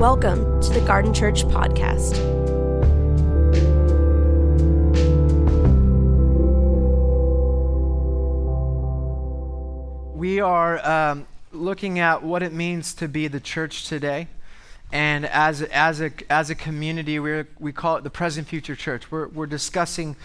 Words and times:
Welcome 0.00 0.62
to 0.62 0.70
the 0.70 0.80
Garden 0.80 1.12
Church 1.12 1.44
Podcast. 1.44 2.16
We 10.16 10.40
are 10.40 10.88
um, 10.88 11.26
looking 11.52 11.98
at 11.98 12.22
what 12.22 12.42
it 12.42 12.54
means 12.54 12.94
to 12.94 13.08
be 13.08 13.28
the 13.28 13.40
church 13.40 13.88
today. 13.88 14.28
And 14.90 15.26
as, 15.26 15.60
as, 15.60 16.00
a, 16.00 16.12
as 16.30 16.48
a 16.48 16.54
community, 16.54 17.18
we 17.18 17.44
we 17.58 17.70
call 17.70 17.96
it 17.96 18.02
the 18.02 18.08
present 18.08 18.48
future 18.48 18.74
church. 18.74 19.10
We're, 19.10 19.28
we're 19.28 19.44
discussing 19.44 20.16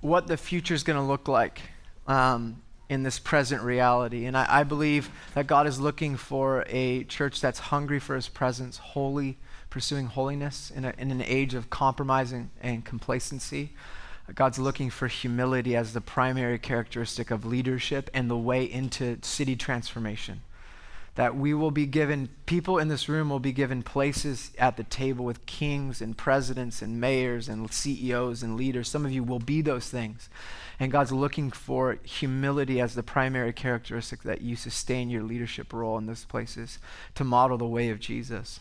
what 0.00 0.26
the 0.26 0.36
future 0.36 0.74
is 0.74 0.82
going 0.82 0.98
to 0.98 1.04
look 1.04 1.28
like 1.28 1.60
um, 2.08 2.62
in 2.88 3.02
this 3.02 3.18
present 3.18 3.62
reality. 3.62 4.24
And 4.24 4.36
I, 4.36 4.60
I 4.60 4.62
believe 4.64 5.10
that 5.34 5.46
God 5.46 5.66
is 5.66 5.80
looking 5.80 6.16
for 6.16 6.64
a 6.68 7.04
church 7.04 7.40
that's 7.40 7.58
hungry 7.58 7.98
for 7.98 8.14
his 8.14 8.28
presence, 8.28 8.78
holy, 8.78 9.38
pursuing 9.70 10.06
holiness 10.06 10.70
in, 10.74 10.84
a, 10.84 10.94
in 10.98 11.10
an 11.10 11.22
age 11.22 11.54
of 11.54 11.70
compromising 11.70 12.50
and 12.60 12.84
complacency. 12.84 13.74
God's 14.34 14.58
looking 14.58 14.90
for 14.90 15.08
humility 15.08 15.74
as 15.74 15.92
the 15.92 16.00
primary 16.00 16.58
characteristic 16.58 17.30
of 17.30 17.44
leadership 17.44 18.10
and 18.12 18.30
the 18.30 18.36
way 18.36 18.64
into 18.64 19.18
city 19.22 19.56
transformation. 19.56 20.42
That 21.18 21.34
we 21.34 21.52
will 21.52 21.72
be 21.72 21.84
given, 21.84 22.28
people 22.46 22.78
in 22.78 22.86
this 22.86 23.08
room 23.08 23.28
will 23.28 23.40
be 23.40 23.50
given 23.50 23.82
places 23.82 24.52
at 24.56 24.76
the 24.76 24.84
table 24.84 25.24
with 25.24 25.46
kings 25.46 26.00
and 26.00 26.16
presidents 26.16 26.80
and 26.80 27.00
mayors 27.00 27.48
and 27.48 27.72
CEOs 27.72 28.44
and 28.44 28.56
leaders. 28.56 28.88
Some 28.88 29.04
of 29.04 29.10
you 29.10 29.24
will 29.24 29.40
be 29.40 29.60
those 29.60 29.88
things. 29.88 30.28
And 30.78 30.92
God's 30.92 31.10
looking 31.10 31.50
for 31.50 31.98
humility 32.04 32.80
as 32.80 32.94
the 32.94 33.02
primary 33.02 33.52
characteristic 33.52 34.22
that 34.22 34.42
you 34.42 34.54
sustain 34.54 35.10
your 35.10 35.24
leadership 35.24 35.72
role 35.72 35.98
in 35.98 36.06
those 36.06 36.24
places 36.24 36.78
to 37.16 37.24
model 37.24 37.58
the 37.58 37.66
way 37.66 37.90
of 37.90 37.98
Jesus. 37.98 38.60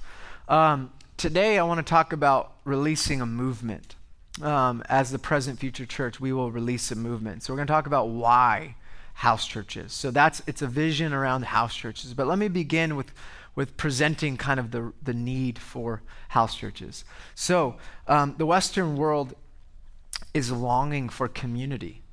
Um, 0.49 0.91
today, 1.15 1.59
I 1.59 1.63
want 1.63 1.77
to 1.77 1.87
talk 1.87 2.11
about 2.11 2.53
releasing 2.63 3.21
a 3.21 3.27
movement. 3.27 3.93
Um, 4.41 4.81
as 4.89 5.11
the 5.11 5.19
present 5.19 5.59
future 5.59 5.85
church, 5.85 6.19
we 6.19 6.33
will 6.33 6.51
release 6.51 6.91
a 6.91 6.95
movement. 6.95 7.43
So, 7.43 7.53
we're 7.53 7.57
going 7.57 7.67
to 7.67 7.73
talk 7.73 7.85
about 7.85 8.09
why 8.09 8.77
house 9.17 9.45
churches. 9.47 9.93
So, 9.93 10.11
that's 10.11 10.41
it's 10.47 10.61
a 10.61 10.67
vision 10.67 11.13
around 11.13 11.45
house 11.45 11.75
churches. 11.75 12.13
But 12.13 12.27
let 12.27 12.39
me 12.39 12.47
begin 12.47 12.95
with 12.95 13.11
with 13.57 13.75
presenting 13.75 14.37
kind 14.37 14.59
of 14.59 14.69
the, 14.69 14.93
the 15.01 15.15
need 15.15 15.57
for 15.57 16.03
house 16.29 16.55
churches. 16.55 17.03
So, 17.33 17.77
um, 18.07 18.35
the 18.37 18.45
Western 18.45 18.95
world 18.95 19.33
is 20.31 20.51
longing 20.51 21.09
for 21.09 21.27
community. 21.27 22.03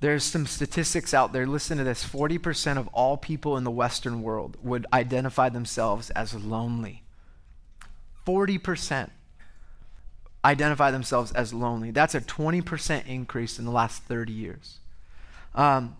There's 0.00 0.24
some 0.24 0.46
statistics 0.46 1.12
out 1.12 1.34
there. 1.34 1.46
Listen 1.46 1.76
to 1.76 1.84
this 1.84 2.02
40% 2.02 2.78
of 2.78 2.88
all 2.88 3.18
people 3.18 3.58
in 3.58 3.64
the 3.64 3.70
Western 3.70 4.22
world 4.22 4.56
would 4.62 4.86
identify 4.94 5.50
themselves 5.50 6.08
as 6.10 6.34
lonely. 6.34 7.02
40% 8.26 9.10
identify 10.42 10.90
themselves 10.90 11.32
as 11.32 11.52
lonely. 11.52 11.90
That's 11.90 12.14
a 12.14 12.20
20% 12.22 13.06
increase 13.06 13.58
in 13.58 13.66
the 13.66 13.70
last 13.70 14.02
30 14.04 14.32
years. 14.32 14.78
Um, 15.54 15.96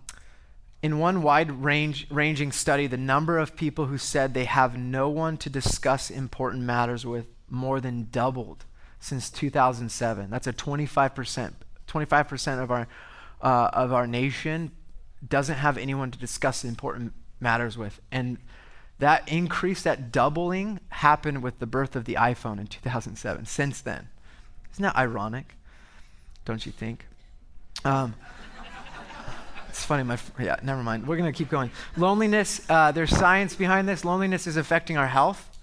in 0.85 0.99
one 0.99 1.23
wide 1.23 1.51
range, 1.51 2.07
ranging 2.11 2.53
study, 2.53 2.87
the 2.87 2.99
number 2.99 3.39
of 3.39 3.57
people 3.57 3.87
who 3.87 3.97
said 3.97 4.35
they 4.35 4.45
have 4.45 4.77
no 4.77 5.09
one 5.09 5.39
to 5.39 5.49
discuss 5.49 6.11
important 6.11 6.63
matters 6.63 7.07
with 7.07 7.27
more 7.49 7.81
than 7.81 8.07
doubled 8.11 8.67
since 9.01 9.31
2007. 9.31 10.29
That's 10.29 10.47
a 10.47 10.53
25%. 10.53 11.55
25% 11.89 12.63
of 12.63 12.71
our 12.71 12.87
uh, 13.41 13.71
of 13.73 13.95
our 13.95 14.07
nation 14.07 14.73
doesn't 15.27 15.57
have 15.57 15.79
anyone 15.79 16.11
to 16.11 16.19
discuss 16.19 16.67
important 16.67 17.15
matters 17.41 17.79
with. 17.79 18.03
And 18.13 18.37
that 18.99 19.27
increase, 19.27 19.81
that 19.85 20.13
doubling, 20.13 20.81
happened 20.91 21.43
with 21.43 21.61
the 21.61 21.67
birth 21.67 21.97
of 21.97 22.05
the 22.05 22.17
iPhone 22.17 22.61
in 22.61 22.67
2007. 22.67 23.47
Since 23.47 23.81
then. 23.81 24.09
Isn't 24.75 24.83
that 24.83 24.97
ironic? 24.97 25.57
Don't 26.45 26.67
you 26.67 26.73
think? 26.73 27.07
Um, 27.87 28.17
it's 29.75 29.85
funny, 29.85 30.05
my 30.05 30.17
yeah. 30.39 30.55
Never 30.63 30.85
mind. 30.85 31.05
We're 31.05 31.17
gonna 31.17 31.33
keep 31.33 31.51
going. 31.51 31.73
Loneliness. 31.97 32.61
Uh, 32.71 32.93
there's 32.93 33.11
science 33.11 33.57
behind 33.57 33.89
this. 33.89 34.05
Loneliness 34.05 34.47
is 34.47 34.57
affecting 34.57 34.97
our 34.97 35.09
health. 35.09 35.59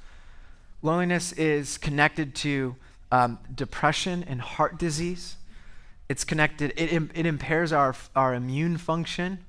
Loneliness 0.82 1.32
is 1.32 1.78
connected 1.78 2.36
to 2.36 2.76
um, 3.10 3.40
depression 3.56 4.26
and 4.28 4.42
heart 4.42 4.78
disease. 4.78 5.38
It's 6.10 6.26
connected, 6.26 6.74
it, 6.76 6.92
it 7.14 7.26
impairs 7.26 7.72
our, 7.72 7.96
our 8.18 8.34
immune 8.34 8.78
function 8.78 9.46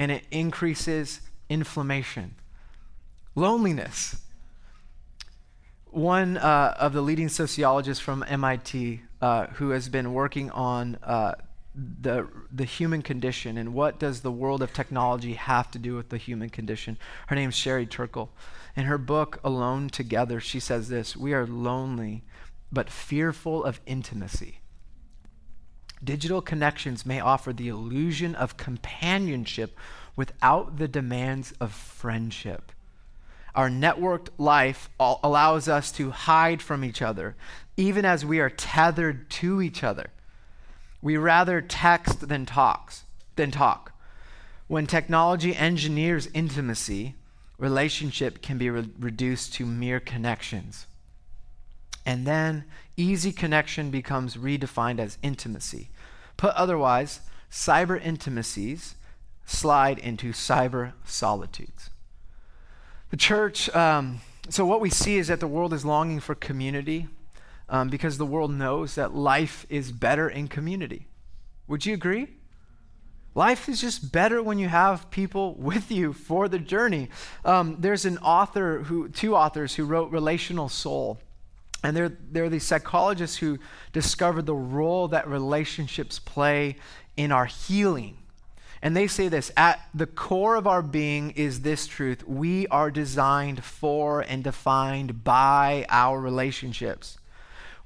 and 0.00 0.10
it 0.10 0.24
increases 0.32 1.20
inflammation. 1.48 2.34
Loneliness. 3.36 4.22
One 5.92 6.36
uh, 6.36 6.74
of 6.80 6.94
the 6.94 7.00
leading 7.00 7.28
sociologists 7.28 8.02
from 8.02 8.24
MIT 8.26 9.02
uh, 9.20 9.46
who 9.48 9.70
has 9.70 9.88
been 9.88 10.12
working 10.12 10.50
on 10.50 10.96
uh, 11.04 11.34
the, 12.00 12.28
the 12.52 12.64
human 12.64 13.02
condition 13.02 13.56
and 13.56 13.74
what 13.74 13.98
does 13.98 14.20
the 14.20 14.30
world 14.32 14.62
of 14.62 14.72
technology 14.72 15.34
have 15.34 15.70
to 15.70 15.78
do 15.78 15.96
with 15.96 16.08
the 16.08 16.16
human 16.16 16.50
condition. 16.50 16.98
Her 17.28 17.36
name 17.36 17.48
is 17.50 17.56
Sherry 17.56 17.86
Turkle. 17.86 18.30
In 18.76 18.84
her 18.84 18.98
book, 18.98 19.40
Alone 19.42 19.88
Together, 19.88 20.40
she 20.40 20.60
says 20.60 20.88
this 20.88 21.16
We 21.16 21.32
are 21.32 21.46
lonely, 21.46 22.22
but 22.70 22.90
fearful 22.90 23.64
of 23.64 23.80
intimacy. 23.86 24.60
Digital 26.02 26.40
connections 26.40 27.04
may 27.04 27.20
offer 27.20 27.52
the 27.52 27.68
illusion 27.68 28.34
of 28.34 28.56
companionship 28.56 29.76
without 30.16 30.78
the 30.78 30.88
demands 30.88 31.52
of 31.60 31.72
friendship. 31.72 32.72
Our 33.54 33.68
networked 33.68 34.28
life 34.38 34.88
allows 34.98 35.68
us 35.68 35.90
to 35.92 36.10
hide 36.10 36.62
from 36.62 36.84
each 36.84 37.02
other, 37.02 37.36
even 37.76 38.04
as 38.04 38.24
we 38.24 38.38
are 38.38 38.50
tethered 38.50 39.28
to 39.30 39.60
each 39.60 39.82
other. 39.82 40.10
We 41.02 41.16
rather 41.16 41.60
text 41.60 42.28
than 42.28 42.46
talks 42.46 43.04
than 43.36 43.50
talk. 43.50 43.92
When 44.66 44.86
technology 44.86 45.56
engineers 45.56 46.28
intimacy, 46.34 47.14
relationship 47.58 48.42
can 48.42 48.58
be 48.58 48.70
re- 48.70 48.88
reduced 48.98 49.54
to 49.54 49.66
mere 49.66 50.00
connections. 50.00 50.86
And 52.06 52.26
then 52.26 52.64
easy 52.96 53.32
connection 53.32 53.90
becomes 53.90 54.36
redefined 54.36 54.98
as 54.98 55.18
intimacy. 55.22 55.90
Put 56.36 56.54
otherwise, 56.54 57.20
cyber 57.50 58.02
intimacies 58.02 58.94
slide 59.44 59.98
into 59.98 60.32
cyber 60.32 60.92
solitudes. 61.04 61.90
The 63.10 63.16
church, 63.16 63.68
um, 63.74 64.20
so 64.48 64.64
what 64.64 64.80
we 64.80 64.88
see 64.88 65.18
is 65.18 65.28
that 65.28 65.40
the 65.40 65.48
world 65.48 65.72
is 65.72 65.84
longing 65.84 66.20
for 66.20 66.34
community 66.34 67.08
um, 67.70 67.88
because 67.88 68.18
the 68.18 68.26
world 68.26 68.50
knows 68.50 68.96
that 68.96 69.14
life 69.14 69.64
is 69.70 69.92
better 69.92 70.28
in 70.28 70.48
community. 70.48 71.06
Would 71.68 71.86
you 71.86 71.94
agree? 71.94 72.28
Life 73.34 73.68
is 73.68 73.80
just 73.80 74.12
better 74.12 74.42
when 74.42 74.58
you 74.58 74.68
have 74.68 75.10
people 75.10 75.54
with 75.58 75.90
you 75.90 76.12
for 76.12 76.48
the 76.48 76.58
journey. 76.58 77.08
Um, 77.44 77.76
there's 77.78 78.04
an 78.04 78.18
author 78.18 78.80
who, 78.80 79.08
two 79.08 79.36
authors 79.36 79.76
who 79.76 79.84
wrote 79.84 80.10
Relational 80.10 80.68
Soul. 80.68 81.18
And 81.82 81.96
they're, 81.96 82.12
they're 82.30 82.50
the 82.50 82.58
psychologists 82.58 83.38
who 83.38 83.58
discovered 83.92 84.44
the 84.44 84.54
role 84.54 85.08
that 85.08 85.26
relationships 85.26 86.18
play 86.18 86.76
in 87.16 87.32
our 87.32 87.46
healing. 87.46 88.18
And 88.82 88.94
they 88.96 89.06
say 89.06 89.28
this 89.28 89.50
at 89.56 89.80
the 89.94 90.06
core 90.06 90.56
of 90.56 90.66
our 90.66 90.82
being 90.82 91.30
is 91.32 91.60
this 91.60 91.86
truth 91.86 92.26
we 92.26 92.66
are 92.66 92.90
designed 92.90 93.62
for 93.64 94.20
and 94.20 94.42
defined 94.42 95.22
by 95.22 95.86
our 95.88 96.20
relationships. 96.20 97.18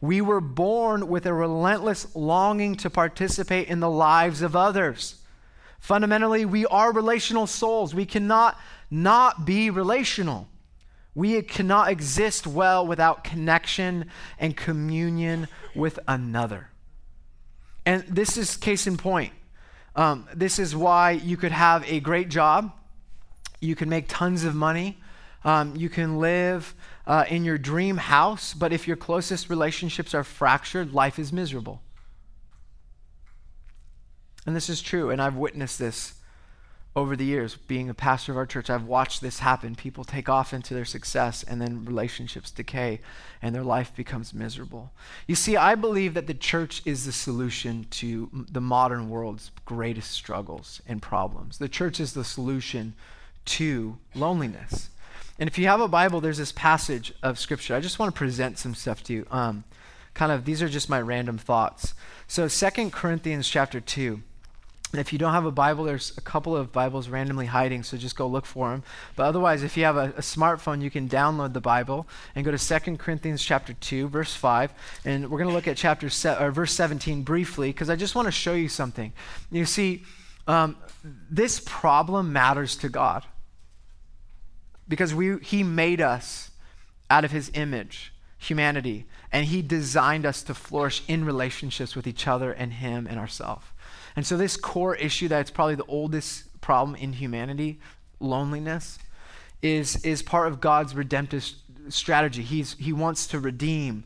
We 0.04 0.20
were 0.20 0.42
born 0.42 1.09
with 1.09 1.25
a 1.25 1.32
relentless 1.32 2.15
longing 2.15 2.76
to 2.76 2.91
participate 2.91 3.69
in 3.69 3.81
the 3.81 3.88
lives 3.88 4.42
of 4.42 4.54
others. 4.54 5.15
Fundamentally, 5.81 6.44
we 6.44 6.66
are 6.66 6.92
relational 6.92 7.47
souls. 7.47 7.95
We 7.95 8.04
cannot 8.04 8.60
not 8.91 9.47
be 9.47 9.71
relational. 9.71 10.47
We 11.15 11.41
cannot 11.41 11.89
exist 11.91 12.47
well 12.47 12.86
without 12.86 13.24
connection 13.24 14.10
and 14.39 14.54
communion 14.54 15.48
with 15.74 15.98
another. 16.07 16.68
And 17.86 18.04
this 18.07 18.36
is 18.36 18.59
case 18.59 18.86
in 18.86 18.98
point. 18.98 19.33
Um, 19.97 20.28
this 20.34 20.59
is 20.59 20.77
why 20.77 21.12
you 21.12 21.39
could 21.39 21.53
have 21.53 21.83
a 21.91 22.00
great 22.00 22.28
job, 22.28 22.72
you 23.59 23.74
can 23.74 23.89
make 23.89 24.04
tons 24.09 24.45
of 24.45 24.54
money, 24.54 24.98
um, 25.45 25.74
you 25.77 25.89
can 25.89 26.18
live 26.18 26.74
uh, 27.06 27.24
in 27.28 27.45
your 27.45 27.59
dream 27.59 27.97
house, 27.97 28.54
but 28.54 28.72
if 28.72 28.86
your 28.86 28.97
closest 28.97 29.51
relationships 29.51 30.15
are 30.15 30.24
fractured, 30.24 30.92
life 30.92 31.18
is 31.18 31.33
miserable. 31.33 31.83
And 34.47 34.54
this 34.54 34.68
is 34.68 34.83
true, 34.83 35.10
and 35.10 35.21
I've 35.21 35.36
witnessed 35.36 35.78
this 35.78 36.15
over 36.97 37.16
the 37.16 37.24
years, 37.24 37.56
being 37.56 37.91
a 37.91 37.95
pastor 37.95 38.30
of 38.30 38.39
our 38.39 38.47
church, 38.47 38.71
I've 38.71 38.84
watched 38.84 39.21
this 39.21 39.41
happen. 39.41 39.74
People 39.74 40.04
take 40.04 40.28
off 40.28 40.54
into 40.54 40.74
their 40.74 40.84
success, 40.84 41.42
and 41.42 41.60
then 41.60 41.84
relationships 41.84 42.53
decay, 42.53 43.01
and 43.42 43.53
their 43.53 43.65
life 43.65 43.95
becomes 43.97 44.33
miserable. 44.33 44.92
You 45.27 45.34
see, 45.34 45.57
I 45.57 45.74
believe 45.74 46.15
that 46.15 46.28
the 46.28 46.34
church 46.34 46.83
is 46.84 47.04
the 47.04 47.10
solution 47.10 47.86
to 47.91 48.47
the 48.48 48.60
modern 48.60 49.09
world's 49.09 49.50
greatest 49.65 50.12
struggles 50.12 50.80
and 50.86 51.03
problems. 51.03 51.59
The 51.59 51.68
church 51.68 51.98
is 51.98 52.12
the 52.12 52.24
solution 52.24 52.95
to 53.47 53.98
loneliness. 54.15 54.91
And 55.39 55.48
if 55.48 55.59
you 55.59 55.66
have 55.66 55.81
a 55.81 55.89
Bible, 55.89 56.21
there's 56.21 56.39
this 56.39 56.53
passage 56.53 57.13
of 57.22 57.39
Scripture. 57.39 57.75
I 57.75 57.81
just 57.81 57.98
want 57.98 58.15
to 58.15 58.19
present 58.19 58.59
some 58.59 58.75
stuff 58.75 59.03
to 59.04 59.13
you. 59.13 59.27
Um, 59.31 59.65
kind 60.15 60.31
of, 60.31 60.45
these 60.45 60.63
are 60.63 60.69
just 60.69 60.89
my 60.89 61.01
random 61.01 61.39
thoughts. 61.39 61.95
So, 62.28 62.47
Second 62.47 62.92
Corinthians 62.92 63.48
chapter 63.48 63.81
2. 63.81 64.22
And 64.92 65.01
if 65.01 65.13
you 65.13 65.19
don't 65.19 65.33
have 65.33 65.45
a 65.45 65.51
Bible, 65.51 65.83
there's 65.83 66.16
a 66.16 66.21
couple 66.21 66.57
of 66.57 66.71
Bibles 66.71 67.09
randomly 67.09 67.47
hiding, 67.47 67.83
so 67.83 67.97
just 67.97 68.15
go 68.15 68.28
look 68.28 68.47
for 68.47 68.71
them. 68.71 68.84
But 69.16 69.25
otherwise, 69.25 69.65
if 69.65 69.77
you 69.77 69.83
have 69.83 69.97
a, 69.97 70.10
a 70.10 70.21
smartphone, 70.21 70.81
you 70.81 70.91
can 70.91 71.09
download 71.09 71.53
the 71.53 71.60
Bible 71.60 72.07
and 72.36 72.45
go 72.45 72.53
to 72.53 72.81
2 72.81 72.97
Corinthians 72.98 73.45
chapter 73.45 73.72
2, 73.72 74.07
verse 74.07 74.36
5. 74.36 74.72
And 75.04 75.28
we're 75.28 75.39
going 75.39 75.48
to 75.48 75.54
look 75.54 75.66
at 75.66 75.77
chapter 75.77 76.09
se- 76.09 76.36
or 76.39 76.53
verse 76.53 76.72
17 76.75 77.25
briefly, 77.25 77.71
because 77.71 77.91
I 77.91 77.97
just 77.97 78.15
want 78.15 78.27
to 78.27 78.33
show 78.33 78.54
you 78.54 78.69
something. 78.69 79.13
You 79.51 79.65
see, 79.65 80.04
um, 80.47 80.77
this 81.28 81.59
problem 81.59 82.33
matters 82.33 82.77
to 82.77 82.89
God 82.89 83.25
because 84.89 85.15
we, 85.15 85.39
He 85.39 85.63
made 85.63 86.01
us 86.01 86.51
out 87.10 87.25
of 87.25 87.31
His 87.31 87.51
image, 87.54 88.13
humanity, 88.39 89.07
and 89.33 89.47
He 89.47 89.63
designed 89.63 90.27
us 90.27 90.42
to 90.45 90.54
flourish 90.54 91.03
in 91.09 91.25
relationships 91.25 91.95
with 91.95 92.07
each 92.07 92.27
other 92.27 92.53
and 92.53 92.75
Him 92.75 93.07
and 93.09 93.19
ourselves. 93.19 93.66
And 94.16 94.27
so, 94.27 94.36
this 94.36 94.57
core 94.57 94.95
issue 94.95 95.28
that's 95.28 95.51
probably 95.51 95.75
the 95.75 95.86
oldest 95.86 96.60
problem 96.60 96.97
in 96.97 97.15
humanity, 97.15 97.81
loneliness, 98.21 98.98
is, 99.60 99.97
is 100.04 100.22
part 100.22 100.48
of 100.48 100.60
God's 100.60 100.95
redemptive 100.95 101.48
strategy. 101.89 102.42
He's, 102.42 102.75
he 102.75 102.92
wants 102.92 103.27
to 103.28 103.39
redeem 103.39 104.04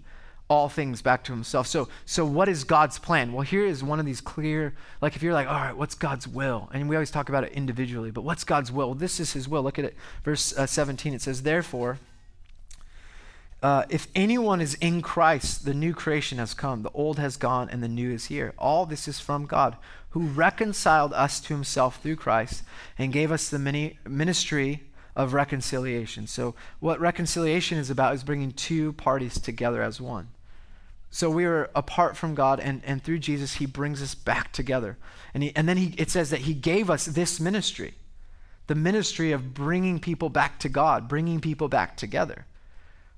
all 0.49 0.69
things 0.69 1.03
back 1.03 1.25
to 1.25 1.33
himself. 1.33 1.67
So, 1.67 1.89
so 2.07 2.25
what 2.25 2.49
is 2.49 2.65
God's 2.65 2.99
plan? 2.99 3.33
Well, 3.33 3.43
here 3.43 3.67
is 3.67 3.85
one 3.85 4.01
of 4.01 4.07
these 4.07 4.21
clear, 4.21 4.75
like 5.03 5.15
if 5.15 5.23
you're 5.23 5.35
like, 5.35 5.47
all 5.47 5.55
right, 5.55 5.77
what's 5.77 5.95
God's 5.95 6.27
will? 6.27 6.71
And 6.73 6.89
we 6.89 6.97
always 6.97 7.11
talk 7.11 7.29
about 7.29 7.45
it 7.45 7.53
individually, 7.53 8.11
but 8.11 8.23
what's 8.23 8.45
God's 8.45 8.73
will? 8.73 8.95
This 8.95 9.21
is 9.21 9.35
his 9.35 9.47
will. 9.49 9.63
Look 9.63 9.79
at 9.79 9.85
it, 9.85 9.97
verse 10.25 10.57
uh, 10.57 10.67
17. 10.67 11.13
It 11.13 11.21
says, 11.21 11.43
Therefore, 11.43 11.99
uh, 13.63 13.85
if 13.91 14.07
anyone 14.15 14.61
is 14.61 14.75
in 14.75 15.03
Christ, 15.03 15.65
the 15.65 15.75
new 15.75 15.93
creation 15.93 16.39
has 16.39 16.55
come. 16.55 16.83
The 16.83 16.91
old 16.95 17.19
has 17.19 17.37
gone 17.37 17.69
and 17.69 17.83
the 17.83 17.89
new 17.89 18.11
is 18.11 18.27
here. 18.27 18.55
All 18.57 18.87
this 18.87 19.07
is 19.09 19.21
from 19.21 19.47
God, 19.47 19.77
who 20.11 20.21
reconciled 20.21 21.13
us 21.13 21.41
to 21.41 21.55
himself 21.55 22.01
through 22.01 22.17
Christ 22.17 22.63
and 22.97 23.13
gave 23.13 23.31
us 23.31 23.49
the 23.49 23.59
mini- 23.59 23.99
ministry 24.09 24.85
of 25.15 25.35
reconciliation. 25.35 26.27
So, 26.29 26.55
what 26.79 27.01
reconciliation 27.01 27.77
is 27.77 27.91
about 27.91 28.15
is 28.15 28.23
bringing 28.23 28.53
two 28.53 28.93
parties 28.93 29.41
together 29.41 29.83
as 29.83 30.01
one. 30.01 30.29
So, 31.11 31.31
we 31.31 31.45
are 31.47 31.71
apart 31.75 32.17
from 32.17 32.35
God, 32.35 32.61
and, 32.61 32.83
and 32.85 33.03
through 33.03 33.21
Jesus, 33.21 33.55
he 33.55 33.67
brings 33.67 34.03
us 34.03 34.15
back 34.15 34.53
together. 34.53 34.99
And, 35.33 35.43
he, 35.43 35.53
and 35.57 35.69
then 35.69 35.77
he, 35.77 35.95
it 35.97 36.11
says 36.11 36.31
that 36.31 36.41
he 36.41 36.55
gave 36.55 36.91
us 36.91 37.07
this 37.07 37.41
ministry 37.41 37.95
the 38.69 38.75
ministry 38.75 39.33
of 39.33 39.55
bringing 39.55 39.99
people 39.99 40.29
back 40.29 40.59
to 40.61 40.69
God, 40.69 41.09
bringing 41.09 41.41
people 41.41 41.69
back 41.69 41.97
together. 41.97 42.45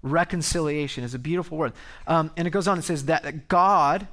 Reconciliation 0.01 1.05
is 1.05 1.13
a 1.13 1.19
beautiful 1.19 1.59
word. 1.59 1.73
Um, 2.07 2.31
and 2.37 2.47
it 2.47 2.51
goes 2.53 2.67
on, 2.67 2.79
it 2.79 2.83
says 2.83 3.07
that 3.07 3.49
God, 3.49 4.07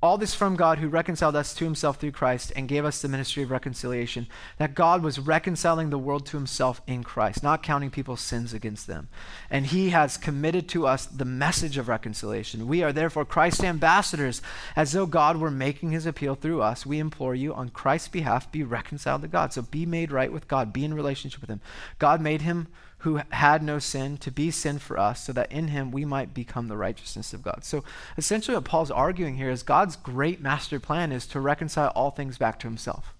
all 0.00 0.16
this 0.16 0.34
from 0.34 0.54
God 0.54 0.78
who 0.78 0.88
reconciled 0.88 1.34
us 1.34 1.52
to 1.54 1.64
himself 1.64 1.96
through 1.96 2.12
Christ 2.12 2.52
and 2.54 2.68
gave 2.68 2.84
us 2.84 3.02
the 3.02 3.08
ministry 3.08 3.42
of 3.42 3.50
reconciliation, 3.50 4.28
that 4.56 4.76
God 4.76 5.02
was 5.02 5.18
reconciling 5.18 5.90
the 5.90 5.98
world 5.98 6.24
to 6.26 6.36
himself 6.36 6.80
in 6.86 7.02
Christ, 7.02 7.42
not 7.42 7.64
counting 7.64 7.90
people's 7.90 8.20
sins 8.20 8.54
against 8.54 8.86
them. 8.86 9.08
And 9.50 9.66
he 9.66 9.90
has 9.90 10.16
committed 10.16 10.68
to 10.68 10.86
us 10.86 11.06
the 11.06 11.24
message 11.24 11.76
of 11.78 11.88
reconciliation. 11.88 12.68
We 12.68 12.84
are 12.84 12.92
therefore 12.92 13.24
Christ's 13.24 13.64
ambassadors, 13.64 14.40
as 14.76 14.92
though 14.92 15.06
God 15.06 15.38
were 15.38 15.50
making 15.50 15.90
his 15.90 16.06
appeal 16.06 16.36
through 16.36 16.62
us. 16.62 16.86
We 16.86 17.00
implore 17.00 17.34
you, 17.34 17.52
on 17.52 17.70
Christ's 17.70 18.08
behalf, 18.08 18.52
be 18.52 18.62
reconciled 18.62 19.22
to 19.22 19.28
God. 19.28 19.52
So 19.52 19.62
be 19.62 19.84
made 19.84 20.12
right 20.12 20.32
with 20.32 20.46
God, 20.46 20.72
be 20.72 20.84
in 20.84 20.94
relationship 20.94 21.40
with 21.40 21.50
him. 21.50 21.60
God 21.98 22.20
made 22.20 22.42
him 22.42 22.68
who 23.02 23.20
had 23.30 23.62
no 23.62 23.78
sin 23.78 24.16
to 24.18 24.30
be 24.30 24.50
sin 24.50 24.78
for 24.78 24.98
us, 24.98 25.24
so 25.24 25.32
that 25.32 25.52
in 25.52 25.68
him 25.68 25.92
we 25.92 26.04
might 26.04 26.34
become 26.34 26.66
the 26.66 26.76
righteousness 26.76 27.32
of 27.32 27.42
God. 27.42 27.64
So 27.64 27.84
essentially, 28.16 28.56
what 28.56 28.64
Paul's 28.64 28.90
arguing 28.90 29.36
here 29.36 29.50
is 29.50 29.62
God's 29.62 29.94
great 29.94 30.40
master 30.40 30.80
plan 30.80 31.12
is 31.12 31.26
to 31.28 31.40
reconcile 31.40 31.92
all 31.94 32.10
things 32.10 32.38
back 32.38 32.58
to 32.60 32.66
himself, 32.66 33.14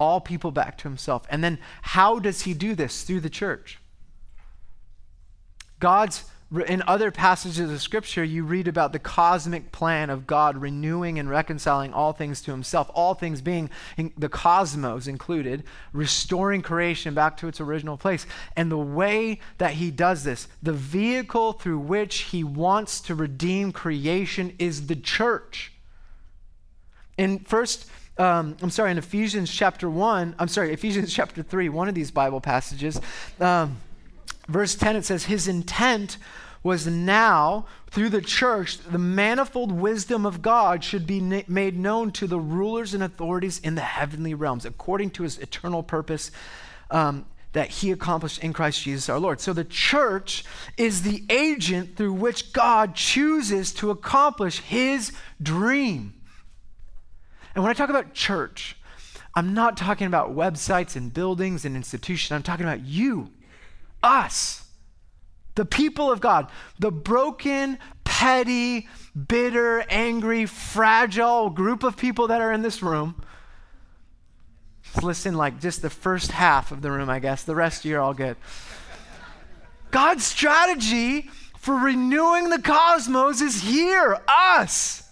all 0.00 0.20
people 0.20 0.50
back 0.50 0.76
to 0.78 0.88
himself. 0.88 1.22
And 1.30 1.44
then 1.44 1.58
how 1.82 2.18
does 2.18 2.42
he 2.42 2.52
do 2.52 2.74
this? 2.74 3.04
Through 3.04 3.20
the 3.20 3.30
church. 3.30 3.78
God's 5.78 6.24
in 6.66 6.82
other 6.86 7.10
passages 7.10 7.72
of 7.72 7.82
Scripture, 7.82 8.22
you 8.22 8.44
read 8.44 8.68
about 8.68 8.92
the 8.92 9.00
cosmic 9.00 9.72
plan 9.72 10.10
of 10.10 10.28
God 10.28 10.56
renewing 10.56 11.18
and 11.18 11.28
reconciling 11.28 11.92
all 11.92 12.12
things 12.12 12.40
to 12.42 12.52
Himself, 12.52 12.88
all 12.94 13.14
things 13.14 13.40
being 13.40 13.68
the 14.16 14.28
cosmos 14.28 15.08
included, 15.08 15.64
restoring 15.92 16.62
creation 16.62 17.14
back 17.14 17.36
to 17.38 17.48
its 17.48 17.60
original 17.60 17.96
place. 17.96 18.26
And 18.54 18.70
the 18.70 18.78
way 18.78 19.40
that 19.58 19.72
He 19.72 19.90
does 19.90 20.22
this, 20.22 20.46
the 20.62 20.72
vehicle 20.72 21.52
through 21.52 21.80
which 21.80 22.18
He 22.18 22.44
wants 22.44 23.00
to 23.02 23.16
redeem 23.16 23.72
creation 23.72 24.54
is 24.60 24.86
the 24.86 24.96
church. 24.96 25.72
In 27.18 27.40
first, 27.40 27.86
um, 28.18 28.56
I'm 28.62 28.70
sorry, 28.70 28.92
in 28.92 28.98
Ephesians 28.98 29.50
chapter 29.50 29.90
1, 29.90 30.36
I'm 30.38 30.48
sorry, 30.48 30.72
Ephesians 30.72 31.12
chapter 31.14 31.42
3, 31.42 31.70
one 31.70 31.88
of 31.88 31.96
these 31.96 32.12
Bible 32.12 32.40
passages, 32.40 33.00
um, 33.40 33.78
verse 34.48 34.74
10, 34.74 34.96
it 34.96 35.04
says, 35.04 35.24
His 35.24 35.48
intent 35.48 36.18
was 36.62 36.86
now, 36.86 37.66
through 37.90 38.08
the 38.08 38.20
church, 38.20 38.78
the 38.78 38.98
manifold 38.98 39.70
wisdom 39.70 40.26
of 40.26 40.42
God 40.42 40.82
should 40.82 41.06
be 41.06 41.20
na- 41.20 41.42
made 41.46 41.78
known 41.78 42.10
to 42.12 42.26
the 42.26 42.40
rulers 42.40 42.92
and 42.92 43.02
authorities 43.02 43.60
in 43.60 43.76
the 43.76 43.82
heavenly 43.82 44.34
realms, 44.34 44.64
according 44.64 45.10
to 45.10 45.22
his 45.22 45.38
eternal 45.38 45.82
purpose. 45.82 46.30
Um, 46.90 47.26
that 47.56 47.70
he 47.70 47.90
accomplished 47.90 48.44
in 48.44 48.52
Christ 48.52 48.82
Jesus 48.82 49.08
our 49.08 49.18
Lord. 49.18 49.40
So 49.40 49.54
the 49.54 49.64
church 49.64 50.44
is 50.76 51.02
the 51.02 51.24
agent 51.30 51.96
through 51.96 52.12
which 52.12 52.52
God 52.52 52.94
chooses 52.94 53.72
to 53.74 53.90
accomplish 53.90 54.58
his 54.58 55.10
dream. 55.42 56.12
And 57.54 57.64
when 57.64 57.70
I 57.70 57.74
talk 57.74 57.88
about 57.88 58.12
church, 58.12 58.76
I'm 59.34 59.54
not 59.54 59.78
talking 59.78 60.06
about 60.06 60.36
websites 60.36 60.96
and 60.96 61.12
buildings 61.12 61.64
and 61.64 61.76
institutions. 61.76 62.30
I'm 62.30 62.42
talking 62.42 62.66
about 62.66 62.84
you, 62.84 63.30
us, 64.02 64.66
the 65.54 65.64
people 65.64 66.10
of 66.10 66.20
God, 66.20 66.50
the 66.78 66.90
broken, 66.90 67.78
petty, 68.04 68.88
bitter, 69.26 69.84
angry, 69.88 70.46
fragile 70.46 71.50
group 71.50 71.82
of 71.82 71.96
people 71.96 72.28
that 72.28 72.40
are 72.40 72.52
in 72.52 72.62
this 72.62 72.82
room. 72.82 73.22
Listen, 75.02 75.34
like 75.34 75.60
just 75.60 75.82
the 75.82 75.90
first 75.90 76.30
half 76.30 76.72
of 76.72 76.82
the 76.82 76.90
room, 76.90 77.10
I 77.10 77.18
guess. 77.18 77.42
The 77.42 77.54
rest 77.54 77.84
of 77.84 77.90
you 77.90 77.96
are 77.96 78.00
all 78.00 78.14
good. 78.14 78.36
God's 79.90 80.24
strategy 80.24 81.30
for 81.58 81.74
renewing 81.74 82.48
the 82.48 82.60
cosmos 82.60 83.40
is 83.40 83.62
here, 83.62 84.18
us. 84.28 85.02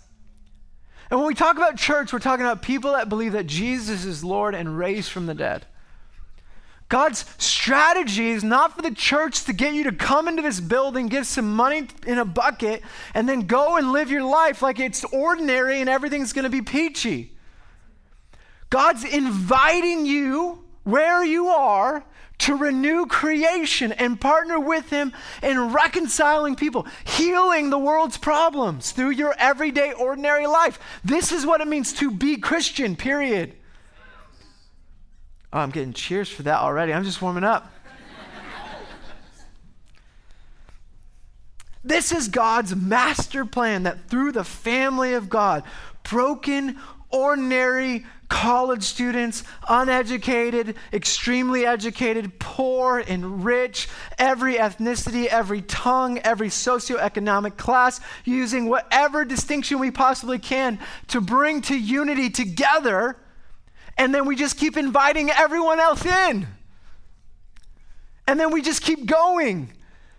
And 1.10 1.20
when 1.20 1.26
we 1.26 1.34
talk 1.34 1.56
about 1.56 1.76
church, 1.76 2.12
we're 2.12 2.18
talking 2.18 2.46
about 2.46 2.62
people 2.62 2.92
that 2.92 3.08
believe 3.08 3.32
that 3.32 3.46
Jesus 3.46 4.04
is 4.04 4.24
Lord 4.24 4.54
and 4.54 4.78
raised 4.78 5.10
from 5.10 5.26
the 5.26 5.34
dead. 5.34 5.66
God's 6.88 7.24
strategy 7.38 8.30
is 8.30 8.44
not 8.44 8.76
for 8.76 8.82
the 8.82 8.90
church 8.90 9.44
to 9.44 9.52
get 9.52 9.74
you 9.74 9.84
to 9.84 9.92
come 9.92 10.28
into 10.28 10.42
this 10.42 10.60
building, 10.60 11.08
give 11.08 11.26
some 11.26 11.54
money 11.54 11.88
in 12.06 12.18
a 12.18 12.24
bucket, 12.24 12.82
and 13.14 13.28
then 13.28 13.46
go 13.46 13.76
and 13.76 13.90
live 13.90 14.10
your 14.10 14.22
life 14.22 14.62
like 14.62 14.78
it's 14.78 15.04
ordinary 15.04 15.80
and 15.80 15.88
everything's 15.88 16.32
going 16.32 16.44
to 16.44 16.50
be 16.50 16.62
peachy. 16.62 17.32
God's 18.70 19.04
inviting 19.04 20.04
you 20.04 20.64
where 20.82 21.24
you 21.24 21.48
are 21.48 22.04
to 22.36 22.56
renew 22.56 23.06
creation 23.06 23.92
and 23.92 24.20
partner 24.20 24.58
with 24.58 24.90
Him 24.90 25.12
in 25.42 25.72
reconciling 25.72 26.56
people, 26.56 26.86
healing 27.04 27.70
the 27.70 27.78
world's 27.78 28.18
problems 28.18 28.90
through 28.90 29.10
your 29.10 29.34
everyday, 29.38 29.92
ordinary 29.92 30.46
life. 30.46 30.78
This 31.04 31.32
is 31.32 31.46
what 31.46 31.60
it 31.60 31.68
means 31.68 31.92
to 31.94 32.10
be 32.10 32.36
Christian, 32.36 32.96
period. 32.96 33.54
Oh, 35.54 35.60
I'm 35.60 35.70
getting 35.70 35.92
cheers 35.92 36.28
for 36.28 36.42
that 36.42 36.58
already. 36.58 36.92
I'm 36.92 37.04
just 37.04 37.22
warming 37.22 37.44
up. 37.44 37.72
this 41.84 42.10
is 42.10 42.26
God's 42.26 42.74
master 42.74 43.44
plan 43.44 43.84
that 43.84 44.08
through 44.08 44.32
the 44.32 44.42
family 44.42 45.14
of 45.14 45.28
God, 45.28 45.62
broken, 46.10 46.76
ordinary 47.08 48.04
college 48.28 48.82
students, 48.82 49.44
uneducated, 49.68 50.74
extremely 50.92 51.64
educated, 51.64 52.40
poor 52.40 52.98
and 52.98 53.44
rich, 53.44 53.88
every 54.18 54.54
ethnicity, 54.56 55.26
every 55.26 55.62
tongue, 55.62 56.18
every 56.24 56.48
socioeconomic 56.48 57.56
class, 57.56 58.00
using 58.24 58.68
whatever 58.68 59.24
distinction 59.24 59.78
we 59.78 59.92
possibly 59.92 60.40
can 60.40 60.80
to 61.06 61.20
bring 61.20 61.62
to 61.62 61.78
unity 61.78 62.28
together 62.28 63.16
and 63.96 64.14
then 64.14 64.26
we 64.26 64.36
just 64.36 64.56
keep 64.56 64.76
inviting 64.76 65.30
everyone 65.30 65.80
else 65.80 66.04
in. 66.04 66.46
And 68.26 68.40
then 68.40 68.50
we 68.50 68.62
just 68.62 68.82
keep 68.82 69.06
going. 69.06 69.70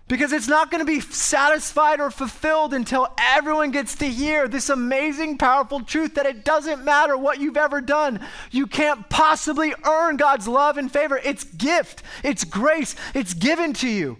Because 0.08 0.32
it's 0.34 0.48
not 0.48 0.70
going 0.70 0.86
to 0.86 0.86
be 0.86 1.00
satisfied 1.00 2.00
or 2.00 2.12
fulfilled 2.12 2.76
until 2.76 3.08
everyone 3.18 3.72
gets 3.72 3.96
to 3.96 4.06
hear 4.06 4.48
this 4.48 4.70
amazing, 4.70 5.40
powerful 5.40 5.82
truth 5.82 6.14
that 6.14 6.28
it 6.28 6.46
doesn't 6.46 6.86
matter 6.86 7.18
what 7.18 7.40
you've 7.40 7.58
ever 7.58 7.82
done. 7.82 8.20
You 8.52 8.68
can't 8.68 9.10
possibly 9.10 9.74
earn 9.84 10.18
God's 10.18 10.48
love 10.48 10.78
and 10.78 10.92
favor. 10.92 11.20
It's 11.24 11.44
gift, 11.44 12.04
it's 12.24 12.44
grace, 12.44 12.96
it's 13.16 13.34
given 13.34 13.74
to 13.74 13.90
you. 13.90 14.20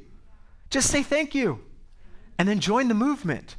Just 0.72 0.90
say 0.90 1.04
thank 1.04 1.36
you 1.36 1.60
and 2.40 2.50
then 2.50 2.60
join 2.60 2.88
the 2.88 2.96
movement. 2.96 3.56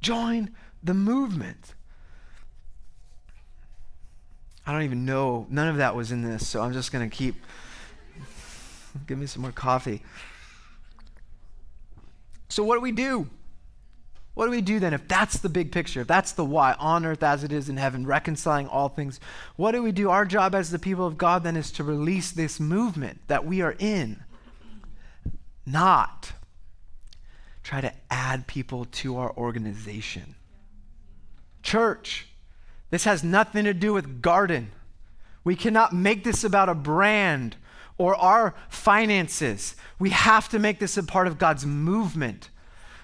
Join 0.00 0.50
the 0.82 0.94
movement. 0.94 1.74
I 4.68 4.72
don't 4.72 4.82
even 4.82 5.06
know, 5.06 5.46
none 5.48 5.68
of 5.68 5.78
that 5.78 5.96
was 5.96 6.12
in 6.12 6.20
this, 6.20 6.46
so 6.46 6.60
I'm 6.60 6.74
just 6.74 6.92
going 6.92 7.08
to 7.08 7.16
keep 7.16 7.36
Give 9.06 9.18
me 9.18 9.26
some 9.26 9.42
more 9.42 9.52
coffee. 9.52 10.02
So, 12.48 12.64
what 12.64 12.76
do 12.76 12.80
we 12.80 12.92
do? 12.92 13.28
What 14.34 14.44
do 14.44 14.50
we 14.50 14.60
do 14.60 14.78
then 14.78 14.94
if 14.94 15.08
that's 15.08 15.38
the 15.38 15.48
big 15.48 15.72
picture? 15.72 16.02
If 16.02 16.06
that's 16.06 16.32
the 16.32 16.44
why, 16.44 16.74
on 16.74 17.04
earth 17.04 17.22
as 17.22 17.42
it 17.42 17.50
is 17.50 17.68
in 17.68 17.76
heaven, 17.76 18.06
reconciling 18.06 18.68
all 18.68 18.88
things, 18.88 19.18
what 19.56 19.72
do 19.72 19.82
we 19.82 19.90
do? 19.90 20.10
Our 20.10 20.24
job 20.24 20.54
as 20.54 20.70
the 20.70 20.78
people 20.78 21.06
of 21.06 21.18
God 21.18 21.42
then 21.42 21.56
is 21.56 21.72
to 21.72 21.82
release 21.84 22.30
this 22.30 22.60
movement 22.60 23.20
that 23.26 23.44
we 23.44 23.62
are 23.62 23.74
in, 23.78 24.22
not 25.66 26.32
try 27.64 27.80
to 27.80 27.92
add 28.10 28.46
people 28.46 28.84
to 28.84 29.16
our 29.16 29.36
organization. 29.36 30.36
Church, 31.62 32.27
this 32.90 33.04
has 33.04 33.22
nothing 33.22 33.64
to 33.64 33.74
do 33.74 33.92
with 33.92 34.22
garden. 34.22 34.70
We 35.44 35.56
cannot 35.56 35.92
make 35.92 36.24
this 36.24 36.44
about 36.44 36.68
a 36.68 36.74
brand 36.74 37.56
or 37.96 38.14
our 38.14 38.54
finances. 38.68 39.74
We 39.98 40.10
have 40.10 40.48
to 40.50 40.58
make 40.58 40.78
this 40.78 40.96
a 40.96 41.02
part 41.02 41.26
of 41.26 41.38
God's 41.38 41.66
movement. 41.66 42.50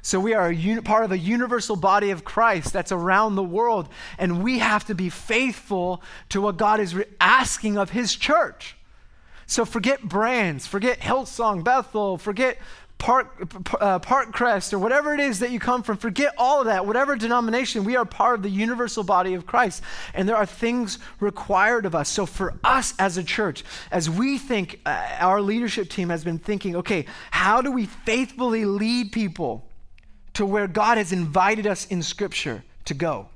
So 0.03 0.21
we 0.21 0.35
are 0.35 0.49
a 0.49 0.55
uni- 0.55 0.83
part 0.83 1.05
of 1.05 1.13
a 1.13 1.19
universal 1.19 1.77
body 1.77 2.11
of 2.11 2.25
Christ 2.25 2.73
that's 2.73 2.93
around 2.93 3.35
the 3.35 3.43
world, 3.43 3.89
and 4.19 4.45
we 4.45 4.59
have 4.59 4.85
to 4.87 4.95
be 4.95 5.09
faithful 5.09 6.03
to 6.29 6.43
what 6.43 6.59
God 6.59 6.79
is 6.79 6.95
re- 6.95 7.07
asking 7.21 7.79
of 7.79 7.91
His 7.91 8.15
church. 8.15 8.77
So 9.47 9.65
forget 9.65 10.03
brands, 10.03 10.67
forget 10.67 11.01
Hillsong, 11.01 11.65
Bethel, 11.65 12.19
forget 12.19 12.59
Park, 13.05 13.39
uh, 13.83 13.99
Parkcrest, 13.99 14.73
or 14.73 14.79
whatever 14.79 15.13
it 15.13 15.21
is 15.21 15.41
that 15.41 15.51
you 15.51 15.61
come 15.61 15.83
from, 15.83 15.99
forget 15.99 16.33
all 16.39 16.61
of 16.61 16.67
that. 16.69 16.87
Whatever 16.87 17.17
denomination, 17.17 17.85
we 17.85 17.97
are 17.97 18.07
part 18.07 18.37
of 18.37 18.43
the 18.43 18.49
universal 18.49 19.05
body 19.05 19.35
of 19.35 19.45
Christ. 19.45 19.83
And 20.15 20.27
there 20.27 20.37
are 20.37 20.47
things 20.47 20.99
required 21.21 21.85
of 21.85 21.95
us. 21.95 22.09
So, 22.09 22.25
for 22.25 22.55
us 22.65 22.95
as 22.99 23.19
a 23.19 23.23
church, 23.23 23.63
as 23.91 24.09
we 24.09 24.39
think, 24.39 24.81
uh, 24.87 25.07
our 25.19 25.43
leadership 25.43 25.91
team 25.91 26.09
has 26.09 26.25
been 26.25 26.39
thinking, 26.39 26.77
okay, 26.77 27.05
how 27.31 27.61
do 27.61 27.71
we 27.71 27.85
faithfully 27.85 28.65
lead 28.65 29.13
people 29.13 29.67
to 30.33 30.47
where 30.47 30.67
God 30.67 30.97
has 30.97 31.13
invited 31.13 31.67
us 31.67 31.85
in 31.85 32.03
Scripture 32.03 32.65
to 32.87 32.95
go? 32.95 33.29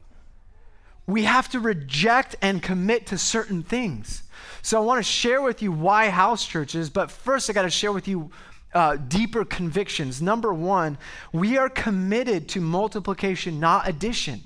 We 1.06 1.24
have 1.24 1.46
to 1.50 1.60
reject 1.60 2.36
and 2.40 2.62
commit 2.62 3.08
to 3.08 3.18
certain 3.18 3.62
things. 3.62 4.22
So, 4.62 4.78
I 4.78 4.80
want 4.80 5.04
to 5.04 5.12
share 5.12 5.42
with 5.42 5.60
you 5.60 5.72
why 5.72 6.08
house 6.08 6.46
churches, 6.46 6.88
but 6.88 7.10
first, 7.10 7.50
I 7.50 7.52
got 7.52 7.62
to 7.64 7.70
share 7.70 7.92
with 7.92 8.08
you 8.08 8.30
uh, 8.74 8.96
deeper 8.96 9.44
convictions. 9.44 10.20
Number 10.20 10.52
one, 10.52 10.98
we 11.32 11.56
are 11.56 11.68
committed 11.68 12.48
to 12.50 12.60
multiplication, 12.60 13.60
not 13.60 13.88
addition. 13.88 14.42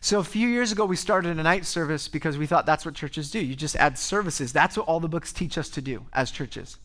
So 0.00 0.20
a 0.20 0.24
few 0.24 0.48
years 0.48 0.70
ago, 0.70 0.84
we 0.84 0.96
started 0.96 1.38
a 1.38 1.42
night 1.42 1.66
service 1.66 2.08
because 2.08 2.38
we 2.38 2.46
thought 2.46 2.66
that's 2.66 2.84
what 2.84 2.94
churches 2.94 3.30
do. 3.30 3.40
You 3.40 3.56
just 3.56 3.76
add 3.76 3.98
services. 3.98 4.52
That's 4.52 4.76
what 4.76 4.86
all 4.86 5.00
the 5.00 5.08
books 5.08 5.32
teach 5.32 5.58
us 5.58 5.68
to 5.70 5.82
do 5.82 6.06
as 6.12 6.30
churches 6.30 6.78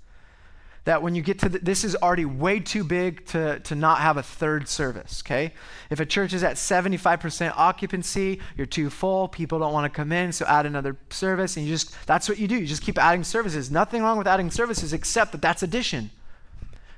that 0.85 1.01
when 1.01 1.15
you 1.15 1.21
get 1.21 1.39
to 1.39 1.49
the, 1.49 1.59
this 1.59 1.83
is 1.83 1.95
already 1.95 2.25
way 2.25 2.59
too 2.59 2.83
big 2.83 3.25
to, 3.27 3.59
to 3.61 3.75
not 3.75 3.99
have 3.99 4.17
a 4.17 4.23
third 4.23 4.67
service 4.67 5.23
okay? 5.25 5.53
If 5.89 5.99
a 5.99 6.05
church 6.05 6.33
is 6.33 6.43
at 6.43 6.55
75% 6.55 7.53
occupancy 7.55 8.39
you're 8.57 8.65
too 8.65 8.89
full 8.89 9.27
people 9.27 9.59
don't 9.59 9.73
want 9.73 9.91
to 9.91 9.95
come 9.95 10.11
in 10.11 10.31
so 10.31 10.45
add 10.45 10.65
another 10.65 10.97
service 11.09 11.57
and 11.57 11.65
you 11.65 11.71
just 11.71 11.93
that's 12.05 12.27
what 12.27 12.37
you 12.37 12.47
do 12.47 12.55
you 12.55 12.67
just 12.67 12.83
keep 12.83 12.97
adding 12.97 13.23
services. 13.23 13.71
Nothing 13.71 14.03
wrong 14.03 14.17
with 14.17 14.27
adding 14.27 14.51
services 14.51 14.93
except 14.93 15.31
that 15.31 15.41
that's 15.41 15.63
addition. 15.63 16.11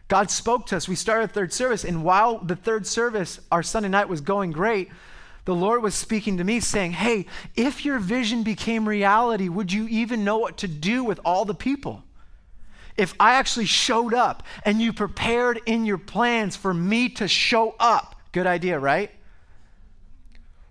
God 0.07 0.29
spoke 0.29 0.65
to 0.67 0.77
us 0.77 0.87
we 0.87 0.95
started 0.95 1.29
a 1.29 1.33
third 1.33 1.53
service 1.53 1.83
and 1.83 2.03
while 2.03 2.39
the 2.39 2.55
third 2.55 2.85
service 2.87 3.39
our 3.51 3.63
sunday 3.63 3.89
night 3.89 4.09
was 4.09 4.21
going 4.21 4.51
great 4.51 4.89
the 5.45 5.55
Lord 5.55 5.83
was 5.83 5.93
speaking 5.93 6.37
to 6.37 6.43
me 6.43 6.59
saying, 6.59 6.93
Hey, 6.93 7.27
if 7.55 7.85
your 7.85 7.99
vision 7.99 8.41
became 8.41 8.89
reality, 8.89 9.47
would 9.47 9.71
you 9.71 9.87
even 9.87 10.23
know 10.23 10.39
what 10.39 10.57
to 10.57 10.67
do 10.67 11.03
with 11.03 11.19
all 11.23 11.45
the 11.45 11.53
people? 11.53 12.03
If 12.97 13.13
I 13.19 13.33
actually 13.33 13.65
showed 13.65 14.13
up 14.13 14.43
and 14.63 14.81
you 14.81 14.93
prepared 14.93 15.61
in 15.65 15.85
your 15.85 15.97
plans 15.97 16.55
for 16.55 16.73
me 16.73 17.09
to 17.09 17.27
show 17.27 17.75
up. 17.79 18.15
Good 18.31 18.47
idea, 18.47 18.79
right? 18.79 19.11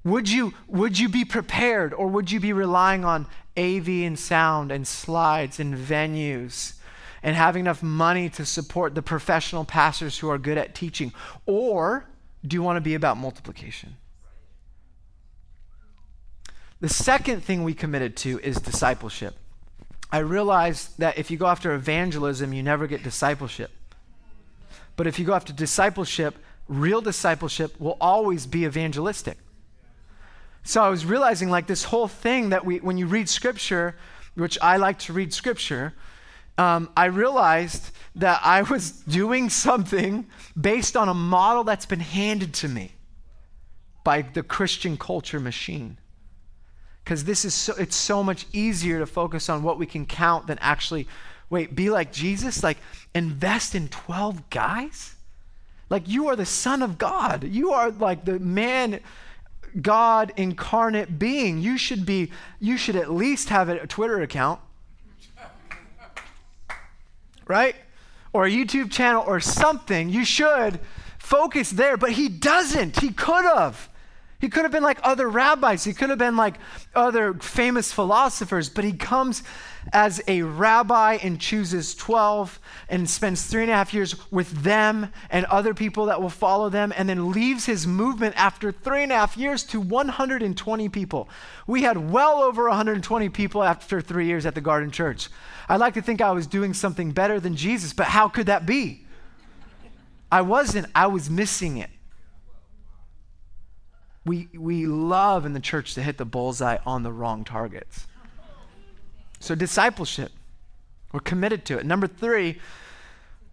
Would 0.05 0.31
you, 0.31 0.55
would 0.69 0.99
you 0.99 1.09
be 1.09 1.25
prepared 1.25 1.95
or 1.95 2.09
would 2.09 2.31
you 2.31 2.41
be 2.41 2.53
relying 2.53 3.05
on 3.05 3.27
AV 3.57 3.89
and 3.89 4.19
sound 4.19 4.71
and 4.71 4.87
slides 4.87 5.59
and 5.59 5.75
venues 5.75 6.75
and 7.23 7.37
having 7.37 7.61
enough 7.61 7.83
money 7.83 8.29
to 8.31 8.45
support 8.45 8.95
the 8.95 9.03
professional 9.03 9.65
pastors 9.65 10.19
who 10.19 10.29
are 10.29 10.39
good 10.39 10.59
at 10.59 10.75
teaching? 10.75 11.13
Or 11.47 12.07
do 12.47 12.55
you 12.55 12.63
want 12.63 12.77
to 12.77 12.83
be 12.83 12.95
about 12.95 13.17
multiplication? 13.17 13.97
The 16.81 16.89
second 16.91 17.43
thing 17.43 17.65
we 17.65 17.73
committed 17.73 18.15
to 18.19 18.39
is 18.41 18.57
discipleship. 18.57 19.37
I 20.15 20.19
realized 20.19 20.97
that 20.99 21.19
if 21.19 21.29
you 21.33 21.37
go 21.37 21.47
after 21.47 21.75
evangelism, 21.75 22.53
you 22.53 22.63
never 22.63 22.87
get 22.87 23.03
discipleship. 23.03 23.73
But 24.95 25.09
if 25.09 25.19
you 25.19 25.25
go 25.25 25.35
after 25.35 25.53
discipleship, 25.53 26.37
real 26.69 27.01
discipleship 27.01 27.81
will 27.81 27.97
always 28.01 28.47
be 28.47 28.65
evangelistic. 28.65 29.37
So 30.63 30.85
I 30.85 30.89
was 30.89 31.05
realizing 31.05 31.51
like 31.51 31.67
this 31.67 31.83
whole 31.83 32.07
thing 32.07 32.51
that 32.51 32.65
we, 32.65 32.79
when 32.79 32.97
you 32.97 33.09
read 33.09 33.29
scripture, 33.29 33.97
which 34.37 34.57
I 34.63 34.77
like 34.77 35.01
to 35.01 35.13
read 35.13 35.35
scripture, 35.35 35.95
um, 36.59 36.91
I 36.97 37.07
realized 37.07 37.91
that 38.15 38.41
I 38.45 38.63
was 38.63 38.93
doing 38.93 39.51
something 39.51 40.29
based 40.59 40.97
on 40.97 41.09
a 41.09 41.15
model 41.15 41.65
that's 41.65 41.87
been 41.87 41.99
handed 41.99 42.55
to 42.55 42.69
me 42.69 42.93
by 44.05 44.23
the 44.23 44.45
Christian 44.45 44.97
culture 44.97 45.41
machine 45.41 45.99
because 47.05 47.25
this 47.25 47.45
is 47.45 47.53
so, 47.53 47.75
it's 47.77 47.97
so 47.97 48.23
much 48.23 48.47
easier 48.53 48.99
to 48.99 49.07
focus 49.07 49.51
on 49.51 49.63
what 49.63 49.79
we 49.79 49.85
can 49.85 50.07
count 50.07 50.47
than 50.47 50.59
actually 50.61 51.07
wait 51.51 51.75
be 51.75 51.91
like 51.91 52.11
jesus? 52.13 52.63
Like 52.63 52.79
invest 53.15 53.75
in 53.75 53.89
12 53.89 54.49
guys? 54.49 55.15
Like 55.91 56.09
you 56.09 56.29
are 56.29 56.37
the 56.37 56.47
son 56.47 56.83
of 56.83 56.97
god. 56.97 57.45
You 57.45 57.73
are 57.73 57.91
like 57.91 58.25
the 58.25 58.39
man 58.39 59.01
god 59.81 60.33
incarnate 60.37 61.19
being. 61.19 61.61
You 61.61 61.77
should 61.77 62.07
be 62.07 62.31
you 62.59 62.79
should 62.79 62.97
at 62.97 63.13
least 63.13 63.51
have 63.51 63.69
a 63.69 63.87
twitter 63.87 64.23
account. 64.23 64.61
Right? 67.47 67.77
Or 68.33 68.47
a 68.47 68.51
youtube 68.51 68.91
channel 68.91 69.23
or 69.27 69.41
something. 69.41 70.09
You 70.09 70.25
should 70.25 70.81
focus 71.19 71.69
there 71.69 71.99
but 71.99 72.13
he 72.13 72.31
doesn't. 72.31 73.01
He 73.01 73.11
could 73.11 73.45
have 73.45 73.91
he 74.45 74.51
could 74.51 74.65
have 74.65 74.73
been 74.73 74.83
like 74.83 74.99
other 75.03 75.27
rabbis. 75.27 75.85
He 75.85 75.95
could 75.95 76.11
have 76.11 76.19
been 76.19 76.37
like 76.37 76.57
other 76.95 77.33
famous 77.33 77.91
philosophers, 77.91 78.69
but 78.69 78.85
he 78.85 78.93
comes 78.93 79.43
as 79.91 80.21
a 80.29 80.43
rabbi 80.43 81.15
and 81.23 81.41
chooses 81.41 81.95
12 81.95 82.61
and 82.91 83.09
spends 83.09 83.47
three 83.47 83.63
and 83.63 83.71
a 83.71 83.75
half 83.75 83.95
years 83.95 84.31
with 84.31 84.51
them 84.63 85.11
and 85.31 85.47
other 85.47 85.73
people 85.73 86.05
that 86.07 86.21
will 86.21 86.29
follow 86.29 86.69
them, 86.69 86.93
and 86.95 87.09
then 87.09 87.33
leaves 87.33 87.65
his 87.65 87.87
movement 87.87 88.35
after 88.37 88.71
three 88.71 89.03
and 89.03 89.13
a 89.13 89.15
half 89.15 89.35
years 89.35 89.65
to 89.65 89.81
120 89.81 90.91
people. 90.91 91.27
We 91.67 91.85
had 91.85 92.11
well 92.13 92.43
over 92.43 92.69
120 92.69 93.31
people 93.31 93.63
after 93.63 94.03
three 94.03 94.27
years 94.27 94.45
at 94.45 94.55
the 94.55 94.61
Garden 94.61 94.91
Church. 94.91 95.31
I'd 95.71 95.81
like 95.81 95.95
to 95.95 96.03
think 96.03 96.21
I 96.21 96.33
was 96.33 96.47
doing 96.47 96.75
something 96.75 97.13
better 97.13 97.41
than 97.41 97.57
Jesus, 97.57 97.95
but 97.95 98.09
how 98.09 98.29
could 98.29 98.45
that 98.45 98.67
be? 98.67 99.07
I 100.31 100.43
wasn't, 100.43 100.89
I 100.95 101.07
was 101.07 101.31
missing 101.31 101.79
it 101.79 101.89
we, 104.25 104.49
we 104.55 104.87
love 104.87 105.45
in 105.45 105.53
the 105.53 105.61
church 105.61 105.95
to 105.95 106.03
hit 106.03 106.19
the 106.19 106.25
bullseye 106.25 106.79
on 106.87 107.03
the 107.03 107.13
wrong 107.13 107.45
targets. 107.45 108.07
So, 109.41 109.55
discipleship, 109.55 110.33
we're 111.13 111.21
committed 111.21 111.65
to 111.67 111.79
it. 111.79 111.85
Number 111.85 112.07
three, 112.07 112.59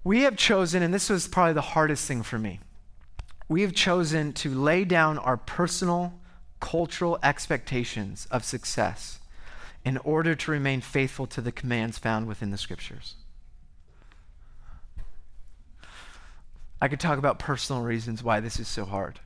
we 0.04 0.22
have 0.22 0.38
chosen, 0.38 0.82
and 0.82 0.94
this 0.94 1.10
was 1.10 1.28
probably 1.28 1.54
the 1.54 1.62
hardest 1.62 2.08
thing 2.08 2.24
for 2.24 2.40
me, 2.40 2.60
we 3.50 3.62
have 3.64 3.74
chosen 3.74 4.32
to 4.34 4.54
lay 4.54 4.86
down 4.86 5.18
our 5.18 5.36
personal 5.36 6.14
cultural 6.62 7.20
expectations 7.22 8.28
of 8.32 8.46
success 8.46 9.20
in 9.84 9.98
order 9.98 10.36
to 10.36 10.52
remain 10.52 10.80
faithful 10.80 11.28
to 11.28 11.42
the 11.42 11.52
commands 11.52 11.98
found 11.98 12.28
within 12.28 12.52
the 12.52 12.58
scriptures. 12.58 13.16
I 16.80 16.88
could 16.88 17.00
talk 17.00 17.18
about 17.18 17.40
personal 17.40 17.82
reasons 17.82 18.24
why 18.24 18.40
this 18.40 18.60
is 18.60 18.68
so 18.68 18.86
hard. 18.86 19.20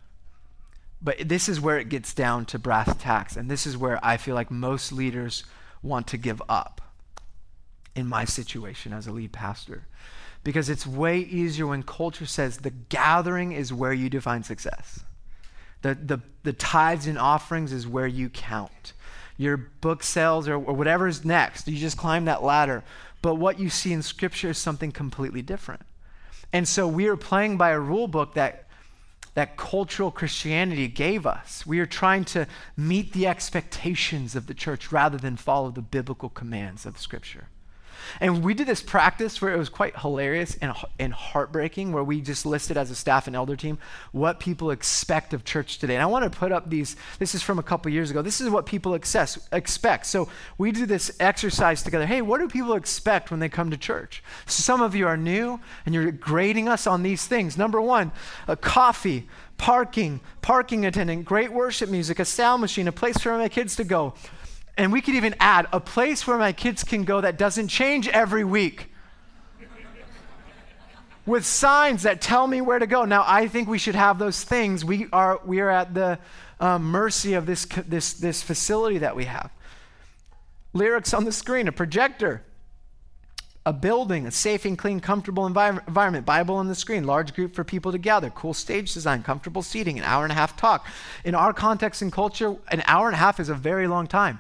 But 1.06 1.30
this 1.30 1.48
is 1.48 1.62
where 1.62 1.80
it 1.80 1.88
gets 1.88 2.14
down 2.14 2.46
to 2.48 2.60
brass 2.60 2.94
tacks, 2.98 3.38
and 3.38 3.50
this 3.50 3.66
is 3.66 3.78
where 3.78 4.04
I 4.04 4.18
feel 4.18 4.36
like 4.36 4.52
most 4.52 4.92
leaders 4.92 5.46
want 5.82 6.08
to 6.08 6.18
give 6.18 6.42
up. 6.50 6.82
in 7.96 8.08
my 8.08 8.26
situation 8.26 8.94
as 8.94 9.08
a 9.08 9.12
lead 9.12 9.32
pastor. 9.32 9.86
Because 10.44 10.70
it's 10.70 10.86
way 10.86 11.20
easier 11.20 11.66
when 11.66 11.82
culture 11.82 12.26
says 12.26 12.58
the 12.58 12.70
gathering 12.70 13.52
is 13.54 13.74
where 13.74 13.94
you 13.94 14.10
define 14.10 14.44
success. 14.44 15.04
The, 15.82 15.96
the, 15.96 16.20
the 16.44 16.54
tithes 16.54 17.08
and 17.08 17.18
offerings 17.18 17.72
is 17.72 17.88
where 17.88 18.08
you 18.08 18.30
count. 18.30 18.94
Your 19.38 19.58
book 19.58 20.04
sales 20.04 20.48
or, 20.48 20.56
or 20.56 20.74
whatever 20.74 21.08
is 21.08 21.26
next, 21.26 21.68
you 21.68 21.78
just 21.78 21.98
climb 21.98 22.26
that 22.26 22.44
ladder. 22.44 22.84
But 23.22 23.36
what 23.36 23.60
you 23.60 23.70
see 23.70 23.92
in 23.92 24.02
Scripture 24.02 24.52
is 24.52 24.58
something 24.58 24.92
completely 24.92 25.42
different. 25.42 25.82
And 26.54 26.68
so 26.68 26.88
we 26.88 27.08
are 27.08 27.18
playing 27.18 27.58
by 27.58 27.72
a 27.72 27.80
rule 27.80 28.08
book 28.08 28.36
that 28.36 28.65
that 29.36 29.58
cultural 29.58 30.12
Christianity 30.12 30.88
gave 30.88 31.26
us. 31.28 31.66
We 31.66 31.80
are 31.80 31.86
trying 31.86 32.26
to 32.26 32.48
meet 32.76 33.14
the 33.14 33.28
expectations 33.28 34.36
of 34.36 34.48
the 34.48 34.54
church 34.54 34.92
rather 34.92 35.18
than 35.18 35.36
follow 35.38 35.70
the 35.72 35.82
biblical 35.82 36.30
commands 36.30 36.86
of 36.86 36.98
Scripture. 36.98 37.50
And 38.20 38.44
we 38.44 38.54
did 38.54 38.68
this 38.68 38.82
practice 38.82 39.42
where 39.42 39.54
it 39.54 39.58
was 39.58 39.70
quite 39.70 39.98
hilarious 40.00 40.58
and, 40.62 40.74
and 41.00 41.14
heartbreaking, 41.14 41.92
where 41.92 42.04
we 42.04 42.22
just 42.22 42.46
listed 42.46 42.78
as 42.78 42.92
a 42.92 42.96
staff 42.96 43.28
and 43.28 43.36
elder 43.36 43.56
team 43.56 43.78
what 44.12 44.40
people 44.40 44.72
expect 44.72 45.34
of 45.34 45.44
church 45.44 45.80
today. 45.80 45.96
And 45.96 46.04
I 46.04 46.08
want 46.08 46.32
to 46.32 46.38
put 46.38 46.52
up 46.52 46.70
these, 46.70 46.96
this 47.20 47.36
is 47.36 47.42
from 47.42 47.60
a 47.60 47.64
couple 47.64 47.92
years 47.92 48.12
ago. 48.12 48.22
This 48.22 48.42
is 48.42 48.50
what 48.50 48.66
people 48.66 48.96
access, 48.96 49.38
expect. 49.52 50.06
So 50.06 50.30
we 50.58 50.72
do 50.72 50.86
this 50.86 51.16
exercise 51.20 51.84
together. 51.84 52.06
Hey, 52.06 52.22
what 52.22 52.40
do 52.40 52.48
people 52.48 52.74
expect 52.74 53.32
when 53.32 53.40
they 53.40 53.50
come 53.50 53.72
to 53.72 53.78
church? 53.78 54.24
So 54.46 54.62
some 54.62 54.82
of 54.82 54.96
you 54.96 55.08
are 55.08 55.18
new 55.18 55.60
and 55.86 55.94
you're 55.94 56.12
grading 56.12 56.68
us 56.68 56.88
on 56.88 57.04
these 57.04 57.28
things. 57.28 57.58
Number 57.58 57.82
one, 57.82 58.12
a 58.48 58.56
coffee, 58.56 59.28
parking, 59.58 60.20
parking 60.42 60.86
attendant, 60.86 61.26
great 61.26 61.52
worship 61.52 61.90
music, 61.90 62.20
a 62.20 62.26
sound 62.26 62.62
machine, 62.62 62.88
a 62.88 62.92
place 62.92 63.18
for 63.18 63.38
my 63.38 63.50
kids 63.50 63.76
to 63.78 63.84
go, 63.84 64.14
and 64.78 64.92
we 64.92 65.02
could 65.02 65.16
even 65.16 65.36
add 65.40 65.68
a 65.72 65.80
place 65.80 66.28
where 66.28 66.38
my 66.38 66.52
kids 66.52 66.84
can 66.84 67.04
go 67.04 67.22
that 67.22 67.38
doesn't 67.38 67.70
change 67.70 68.08
every 68.10 68.44
week. 68.44 68.92
With 71.26 71.46
signs 71.46 72.04
that 72.04 72.22
tell 72.22 72.46
me 72.46 72.62
where 72.62 72.78
to 72.78 72.86
go. 72.86 73.06
Now, 73.06 73.24
I 73.26 73.48
think 73.48 73.68
we 73.68 73.80
should 73.80 73.96
have 73.96 74.20
those 74.20 74.44
things. 74.44 74.86
We 74.86 75.08
are, 75.12 75.40
we 75.44 75.60
are 75.60 75.72
at 75.72 75.94
the 75.94 76.20
um, 76.60 76.84
mercy 76.84 77.34
of 77.34 77.46
this, 77.46 77.66
this, 77.66 78.14
this 78.14 78.44
facility 78.44 79.00
that 79.00 79.16
we 79.16 79.26
have. 79.26 79.50
Lyrics 80.74 81.14
on 81.14 81.24
the 81.24 81.32
screen, 81.32 81.68
a 81.68 81.72
projector, 81.72 82.44
a 83.66 83.74
building, 83.74 84.28
a 84.28 84.32
safe 84.32 84.66
and 84.66 84.78
clean, 84.78 85.00
comfortable 85.00 85.50
envir- 85.50 85.88
environment, 85.88 86.26
Bible 86.26 86.56
on 86.56 86.68
the 86.68 86.76
screen, 86.76 87.06
large 87.06 87.34
group 87.34 87.56
for 87.56 87.64
people 87.64 87.92
to 87.92 87.98
gather, 87.98 88.30
cool 88.30 88.54
stage 88.54 88.94
design, 88.94 89.24
comfortable 89.24 89.64
seating, 89.64 89.98
an 89.98 90.06
hour 90.06 90.24
and 90.24 90.32
a 90.32 90.36
half 90.36 90.56
talk. 90.56 90.86
In 91.24 91.34
our 91.34 91.54
context 91.54 92.04
and 92.04 92.12
culture, 92.12 92.56
an 92.70 92.84
hour 92.86 93.08
and 93.08 93.16
a 93.16 93.18
half 93.18 93.40
is 93.40 93.50
a 93.50 93.56
very 93.56 93.88
long 93.88 94.06
time. 94.06 94.40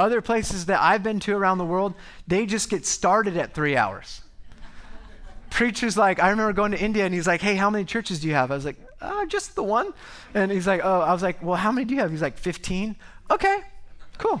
Other 0.00 0.22
places 0.22 0.64
that 0.64 0.80
I've 0.80 1.02
been 1.02 1.20
to 1.20 1.36
around 1.36 1.58
the 1.58 1.64
world, 1.66 1.92
they 2.26 2.46
just 2.46 2.70
get 2.70 2.86
started 2.86 3.36
at 3.36 3.52
three 3.52 3.76
hours. 3.76 4.22
Preacher's 5.50 5.98
like, 5.98 6.22
I 6.22 6.30
remember 6.30 6.54
going 6.54 6.72
to 6.72 6.80
India 6.80 7.04
and 7.04 7.12
he's 7.12 7.26
like, 7.26 7.42
hey, 7.42 7.54
how 7.54 7.68
many 7.68 7.84
churches 7.84 8.18
do 8.20 8.26
you 8.26 8.32
have? 8.32 8.50
I 8.50 8.54
was 8.54 8.64
like, 8.64 8.76
uh, 9.02 9.26
just 9.26 9.56
the 9.56 9.62
one. 9.62 9.92
And 10.32 10.50
he's 10.50 10.66
like, 10.66 10.80
oh, 10.82 11.00
I 11.00 11.12
was 11.12 11.22
like, 11.22 11.42
well, 11.42 11.56
how 11.56 11.70
many 11.70 11.84
do 11.84 11.94
you 11.94 12.00
have? 12.00 12.10
He's 12.10 12.22
like, 12.22 12.38
15. 12.38 12.96
Okay, 13.30 13.58
cool. 14.16 14.40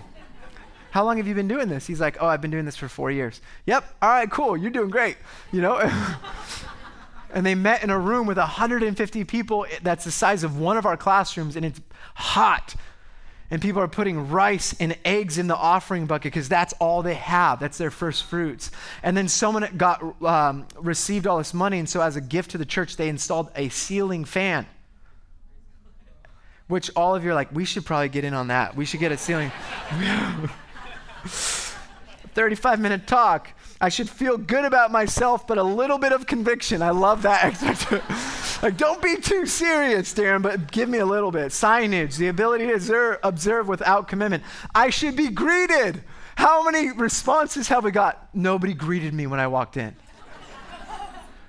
How 0.92 1.04
long 1.04 1.18
have 1.18 1.26
you 1.26 1.34
been 1.34 1.48
doing 1.48 1.68
this? 1.68 1.86
He's 1.86 2.00
like, 2.00 2.16
oh, 2.20 2.26
I've 2.26 2.40
been 2.40 2.50
doing 2.50 2.64
this 2.64 2.76
for 2.76 2.88
four 2.88 3.10
years. 3.10 3.42
Yep, 3.66 3.84
all 4.00 4.08
right, 4.08 4.30
cool. 4.30 4.56
You're 4.56 4.70
doing 4.70 4.88
great. 4.88 5.18
You 5.52 5.60
know? 5.60 5.78
and 7.34 7.44
they 7.44 7.54
met 7.54 7.84
in 7.84 7.90
a 7.90 7.98
room 7.98 8.26
with 8.26 8.38
150 8.38 9.24
people 9.24 9.66
that's 9.82 10.06
the 10.06 10.10
size 10.10 10.42
of 10.42 10.58
one 10.58 10.78
of 10.78 10.86
our 10.86 10.96
classrooms 10.96 11.54
and 11.54 11.66
it's 11.66 11.82
hot 12.14 12.74
and 13.50 13.60
people 13.60 13.82
are 13.82 13.88
putting 13.88 14.28
rice 14.30 14.74
and 14.78 14.96
eggs 15.04 15.36
in 15.38 15.48
the 15.48 15.56
offering 15.56 16.06
bucket 16.06 16.32
because 16.32 16.48
that's 16.48 16.72
all 16.74 17.02
they 17.02 17.14
have. 17.14 17.58
That's 17.58 17.78
their 17.78 17.90
first 17.90 18.24
fruits. 18.24 18.70
And 19.02 19.16
then 19.16 19.26
someone 19.28 19.68
got 19.76 20.22
um, 20.22 20.66
received 20.76 21.26
all 21.26 21.38
this 21.38 21.52
money, 21.52 21.78
and 21.78 21.88
so 21.88 22.00
as 22.00 22.16
a 22.16 22.20
gift 22.20 22.52
to 22.52 22.58
the 22.58 22.64
church, 22.64 22.96
they 22.96 23.08
installed 23.08 23.50
a 23.56 23.68
ceiling 23.70 24.24
fan. 24.24 24.66
Which 26.68 26.90
all 26.94 27.16
of 27.16 27.24
you 27.24 27.32
are 27.32 27.34
like, 27.34 27.52
we 27.52 27.64
should 27.64 27.84
probably 27.84 28.10
get 28.10 28.22
in 28.22 28.32
on 28.32 28.48
that. 28.48 28.76
We 28.76 28.84
should 28.84 29.00
get 29.00 29.10
a 29.10 29.16
ceiling. 29.16 29.50
35 32.34 32.80
minute 32.80 33.06
talk. 33.08 33.50
I 33.80 33.88
should 33.88 34.10
feel 34.10 34.36
good 34.36 34.66
about 34.66 34.92
myself, 34.92 35.46
but 35.46 35.56
a 35.56 35.62
little 35.62 35.96
bit 35.96 36.12
of 36.12 36.26
conviction. 36.26 36.82
I 36.82 36.90
love 36.90 37.22
that. 37.22 37.60
like, 38.62 38.76
don't 38.76 39.00
be 39.00 39.16
too 39.16 39.46
serious, 39.46 40.12
Darren, 40.12 40.42
but 40.42 40.70
give 40.70 40.88
me 40.88 40.98
a 40.98 41.06
little 41.06 41.30
bit. 41.30 41.50
Signage, 41.50 42.18
the 42.18 42.28
ability 42.28 42.66
to 42.66 42.74
observe, 42.74 43.18
observe 43.22 43.68
without 43.68 44.06
commitment. 44.06 44.42
I 44.74 44.90
should 44.90 45.16
be 45.16 45.28
greeted. 45.28 46.02
How 46.36 46.62
many 46.62 46.92
responses 46.92 47.68
have 47.68 47.84
we 47.84 47.90
got? 47.90 48.28
Nobody 48.34 48.74
greeted 48.74 49.14
me 49.14 49.26
when 49.26 49.40
I 49.40 49.46
walked 49.46 49.78
in. 49.78 49.96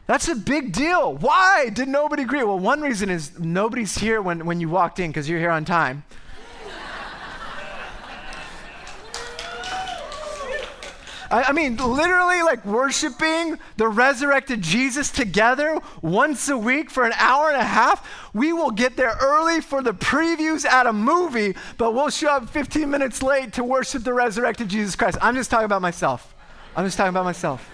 That's 0.07 0.27
a 0.27 0.35
big 0.35 0.73
deal. 0.73 1.15
Why 1.15 1.69
did 1.69 1.87
nobody 1.87 2.23
greet? 2.23 2.43
Well, 2.43 2.59
one 2.59 2.81
reason 2.81 3.09
is 3.09 3.39
nobody's 3.39 3.97
here 3.97 4.21
when, 4.21 4.45
when 4.45 4.59
you 4.59 4.69
walked 4.69 4.99
in 4.99 5.09
because 5.09 5.29
you're 5.29 5.39
here 5.39 5.51
on 5.51 5.63
time. 5.63 6.03
I, 11.31 11.43
I 11.43 11.51
mean, 11.53 11.77
literally, 11.77 12.41
like 12.43 12.65
worshiping 12.65 13.57
the 13.77 13.87
resurrected 13.87 14.61
Jesus 14.61 15.09
together 15.09 15.79
once 16.01 16.49
a 16.49 16.57
week 16.57 16.89
for 16.91 17.05
an 17.05 17.13
hour 17.15 17.47
and 17.47 17.57
a 17.59 17.63
half. 17.63 18.07
We 18.33 18.51
will 18.53 18.71
get 18.71 18.97
there 18.97 19.15
early 19.21 19.61
for 19.61 19.81
the 19.81 19.93
previews 19.93 20.65
at 20.65 20.85
a 20.87 20.93
movie, 20.93 21.55
but 21.77 21.93
we'll 21.93 22.09
show 22.09 22.29
up 22.29 22.49
15 22.49 22.89
minutes 22.89 23.23
late 23.23 23.53
to 23.53 23.63
worship 23.63 24.03
the 24.03 24.13
resurrected 24.13 24.67
Jesus 24.67 24.95
Christ. 24.95 25.17
I'm 25.21 25.35
just 25.35 25.49
talking 25.49 25.65
about 25.65 25.81
myself. 25.81 26.35
I'm 26.75 26.85
just 26.85 26.97
talking 26.97 27.09
about 27.09 27.25
myself. 27.25 27.69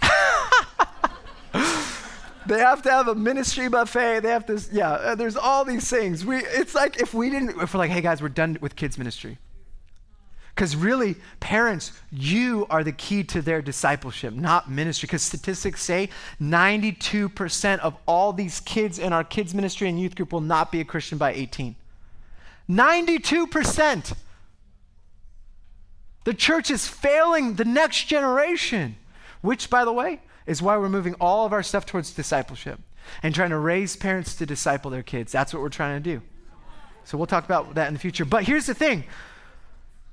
they 2.46 2.58
have 2.58 2.82
to 2.82 2.90
have 2.90 3.08
a 3.08 3.14
ministry 3.14 3.68
buffet. 3.68 4.20
They 4.20 4.30
have 4.30 4.46
to, 4.46 4.60
yeah. 4.72 4.92
Uh, 4.92 5.14
there's 5.14 5.36
all 5.36 5.64
these 5.64 5.88
things. 5.88 6.24
We, 6.24 6.36
it's 6.36 6.74
like 6.74 7.00
if 7.00 7.14
we 7.14 7.30
didn't, 7.30 7.60
if 7.60 7.72
we're 7.72 7.78
like, 7.78 7.90
hey 7.90 8.00
guys, 8.02 8.20
we're 8.20 8.28
done 8.28 8.58
with 8.60 8.76
kids 8.76 8.98
ministry. 8.98 9.38
Because 10.58 10.74
really, 10.74 11.14
parents, 11.38 11.92
you 12.10 12.66
are 12.68 12.82
the 12.82 12.90
key 12.90 13.22
to 13.22 13.40
their 13.40 13.62
discipleship, 13.62 14.34
not 14.34 14.68
ministry. 14.68 15.06
Because 15.06 15.22
statistics 15.22 15.80
say 15.80 16.08
92% 16.42 17.78
of 17.78 17.96
all 18.06 18.32
these 18.32 18.58
kids 18.58 18.98
in 18.98 19.12
our 19.12 19.22
kids' 19.22 19.54
ministry 19.54 19.88
and 19.88 20.00
youth 20.00 20.16
group 20.16 20.32
will 20.32 20.40
not 20.40 20.72
be 20.72 20.80
a 20.80 20.84
Christian 20.84 21.16
by 21.16 21.32
18. 21.32 21.76
92%. 22.68 24.14
The 26.24 26.34
church 26.34 26.72
is 26.72 26.88
failing 26.88 27.54
the 27.54 27.64
next 27.64 28.06
generation, 28.06 28.96
which, 29.42 29.70
by 29.70 29.84
the 29.84 29.92
way, 29.92 30.22
is 30.44 30.60
why 30.60 30.76
we're 30.76 30.88
moving 30.88 31.14
all 31.20 31.46
of 31.46 31.52
our 31.52 31.62
stuff 31.62 31.86
towards 31.86 32.10
discipleship 32.10 32.80
and 33.22 33.32
trying 33.32 33.50
to 33.50 33.58
raise 33.58 33.94
parents 33.94 34.34
to 34.34 34.44
disciple 34.44 34.90
their 34.90 35.04
kids. 35.04 35.30
That's 35.30 35.54
what 35.54 35.62
we're 35.62 35.68
trying 35.68 36.02
to 36.02 36.16
do. 36.16 36.20
So 37.04 37.16
we'll 37.16 37.28
talk 37.28 37.44
about 37.44 37.76
that 37.76 37.86
in 37.86 37.94
the 37.94 38.00
future. 38.00 38.24
But 38.24 38.42
here's 38.42 38.66
the 38.66 38.74
thing 38.74 39.04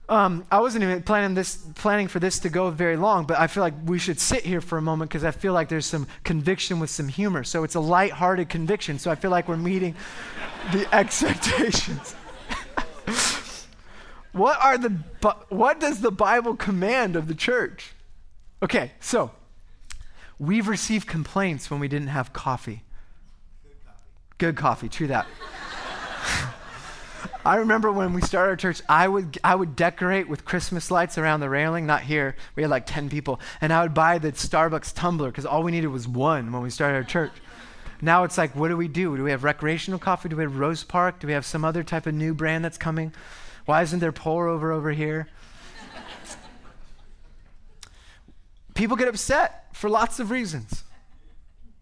um, 0.08 0.46
I 0.52 0.60
wasn't 0.60 0.84
even 0.84 1.02
planning 1.02 1.34
this, 1.34 1.56
planning 1.76 2.08
for 2.08 2.20
this 2.20 2.40
to 2.40 2.50
go 2.50 2.70
very 2.70 2.96
long, 2.96 3.26
but 3.26 3.40
I 3.40 3.48
feel 3.48 3.64
like 3.64 3.74
we 3.86 3.98
should 3.98 4.20
sit 4.20 4.46
here 4.46 4.62
for 4.62 4.78
a 4.78 4.82
moment 4.82 5.10
because 5.10 5.24
I 5.24 5.32
feel 5.32 5.54
like 5.54 5.68
there's 5.68 5.88
some 5.88 6.08
conviction 6.24 6.80
with 6.80 6.92
some 6.92 7.08
humor. 7.08 7.44
So 7.44 7.64
it's 7.64 7.76
a 7.76 7.80
light-hearted 7.80 8.48
conviction. 8.48 9.00
So 9.00 9.10
I 9.10 9.16
feel 9.16 9.32
like 9.32 9.48
we're 9.48 9.58
meeting 9.58 9.96
the 10.72 10.88
expectations. 10.96 12.14
what 14.32 14.64
are 14.64 14.78
the 14.78 14.90
what 15.50 15.80
does 15.80 16.02
the 16.02 16.12
Bible 16.12 16.56
command 16.56 17.16
of 17.16 17.28
the 17.28 17.36
church? 17.36 17.94
Okay, 18.62 18.92
so 19.00 19.32
we've 20.38 20.68
received 20.68 21.08
complaints 21.08 21.72
when 21.72 21.80
we 21.80 21.88
didn't 21.88 22.10
have 22.10 22.32
coffee. 22.32 22.84
Good 23.64 23.86
coffee. 23.86 24.38
Good 24.38 24.56
coffee, 24.56 24.90
true 24.90 25.08
that. 25.08 25.26
I 27.46 27.58
remember 27.58 27.92
when 27.92 28.14
we 28.14 28.22
started 28.22 28.50
our 28.50 28.56
church, 28.56 28.82
I 28.90 29.08
would, 29.08 29.38
I 29.44 29.54
would 29.54 29.76
decorate 29.76 30.28
with 30.28 30.46
Christmas 30.46 30.90
lights 30.90 31.20
around 31.20 31.42
the 31.42 31.50
railing, 31.50 31.86
not 31.86 32.02
here. 32.02 32.36
We 32.56 32.64
had 32.64 32.72
like 32.72 32.88
10 32.88 33.08
people. 33.10 33.40
And 33.62 33.72
I 33.72 33.84
would 33.84 33.94
buy 33.94 34.18
the 34.18 34.32
Starbucks 34.32 34.94
tumbler 34.96 35.30
because 35.30 35.46
all 35.46 35.62
we 35.62 35.72
needed 35.72 35.90
was 35.90 36.08
one 36.08 36.52
when 36.52 36.64
we 36.64 36.72
started 36.72 36.96
our 36.96 37.04
church. 37.04 37.32
Now 38.02 38.24
it's 38.24 38.38
like, 38.38 38.56
what 38.56 38.70
do 38.70 38.78
we 38.78 38.88
do? 38.88 39.16
Do 39.16 39.24
we 39.24 39.30
have 39.30 39.44
recreational 39.44 40.00
coffee? 40.00 40.28
Do 40.28 40.36
we 40.36 40.44
have 40.44 40.58
Rose 40.58 40.84
Park? 40.84 41.20
Do 41.20 41.28
we 41.28 41.34
have 41.34 41.46
some 41.46 41.64
other 41.64 41.84
type 41.84 42.08
of 42.08 42.16
new 42.16 42.34
brand 42.34 42.66
that's 42.66 42.80
coming? 42.80 43.14
Why 43.66 43.84
isn't 43.84 44.00
there 44.00 44.12
pour 44.12 44.48
over 44.48 44.72
over 44.72 44.92
here? 44.92 45.28
People 48.74 48.98
get 48.98 49.08
upset 49.08 49.68
for 49.74 49.90
lots 49.90 50.20
of 50.20 50.32
reasons. 50.32 50.84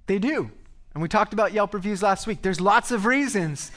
They 0.07 0.19
do. 0.19 0.51
And 0.93 1.01
we 1.01 1.07
talked 1.07 1.33
about 1.33 1.53
Yelp 1.53 1.73
reviews 1.73 2.03
last 2.03 2.27
week. 2.27 2.41
There's 2.41 2.61
lots 2.61 2.91
of 2.91 3.05
reasons 3.05 3.71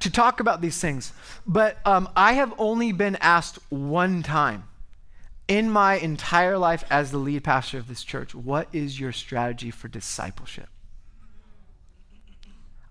to 0.00 0.10
talk 0.10 0.40
about 0.40 0.60
these 0.60 0.80
things. 0.80 1.12
But 1.46 1.78
um, 1.84 2.08
I 2.16 2.34
have 2.34 2.54
only 2.58 2.92
been 2.92 3.16
asked 3.16 3.58
one 3.70 4.22
time 4.22 4.64
in 5.48 5.70
my 5.70 5.94
entire 5.94 6.58
life 6.58 6.84
as 6.90 7.10
the 7.10 7.18
lead 7.18 7.42
pastor 7.42 7.78
of 7.78 7.88
this 7.88 8.04
church 8.04 8.34
what 8.34 8.68
is 8.72 9.00
your 9.00 9.12
strategy 9.12 9.70
for 9.70 9.88
discipleship? 9.88 10.68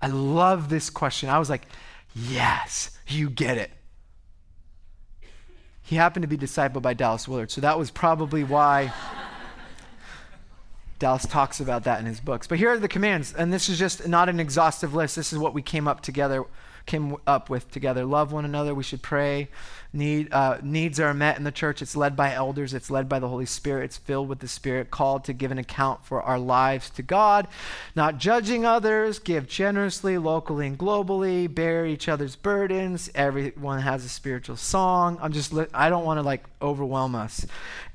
I 0.01 0.07
love 0.07 0.69
this 0.69 0.89
question. 0.89 1.29
I 1.29 1.39
was 1.39 1.49
like, 1.49 1.67
yes, 2.15 2.91
you 3.07 3.29
get 3.29 3.57
it. 3.57 3.71
He 5.81 5.95
happened 5.95 6.23
to 6.23 6.27
be 6.27 6.37
discipled 6.37 6.81
by 6.81 6.93
Dallas 6.93 7.27
Willard, 7.27 7.49
so 7.49 7.61
that 7.61 7.79
was 7.79 7.89
probably 7.89 8.43
why 8.43 8.91
Dallas 10.99 11.25
talks 11.25 11.59
about 11.59 11.85
that 11.85 11.99
in 11.99 12.05
his 12.05 12.19
books. 12.19 12.45
But 12.45 12.57
here 12.57 12.71
are 12.71 12.77
the 12.77 12.89
commands, 12.89 13.33
and 13.33 13.53
this 13.53 13.69
is 13.69 13.79
just 13.79 14.07
not 14.07 14.29
an 14.29 14.39
exhaustive 14.39 14.93
list. 14.93 15.15
This 15.15 15.31
is 15.31 15.39
what 15.39 15.53
we 15.53 15.61
came 15.61 15.87
up 15.87 16.01
together 16.01 16.43
came 16.87 17.17
up 17.27 17.49
with 17.49 17.69
together. 17.69 18.03
Love 18.05 18.31
one 18.31 18.45
another. 18.45 18.73
We 18.73 18.81
should 18.81 19.03
pray. 19.03 19.49
Need, 19.93 20.33
uh, 20.33 20.57
needs 20.63 20.99
are 20.99 21.13
met 21.13 21.37
in 21.37 21.43
the 21.43 21.51
church. 21.51 21.81
It's 21.81 21.95
led 21.95 22.15
by 22.15 22.33
elders. 22.33 22.73
It's 22.73 22.89
led 22.89 23.07
by 23.07 23.19
the 23.19 23.27
Holy 23.27 23.45
Spirit. 23.45 23.85
It's 23.85 23.97
filled 23.97 24.27
with 24.29 24.39
the 24.39 24.47
Spirit, 24.47 24.89
called 24.89 25.23
to 25.25 25.33
give 25.33 25.51
an 25.51 25.57
account 25.57 26.05
for 26.05 26.21
our 26.21 26.39
lives 26.39 26.89
to 26.91 27.03
God, 27.03 27.47
not 27.95 28.17
judging 28.17 28.65
others, 28.65 29.19
give 29.19 29.47
generously, 29.47 30.17
locally 30.17 30.67
and 30.67 30.77
globally, 30.77 31.53
bear 31.53 31.85
each 31.85 32.09
other's 32.09 32.35
burdens. 32.35 33.09
Everyone 33.13 33.81
has 33.81 34.03
a 34.03 34.09
spiritual 34.09 34.57
song. 34.57 35.19
I'm 35.21 35.33
just, 35.33 35.53
li- 35.53 35.67
I 35.73 35.89
don't 35.89 36.05
want 36.05 36.17
to 36.17 36.23
like 36.23 36.43
overwhelm 36.61 37.15
us. 37.15 37.45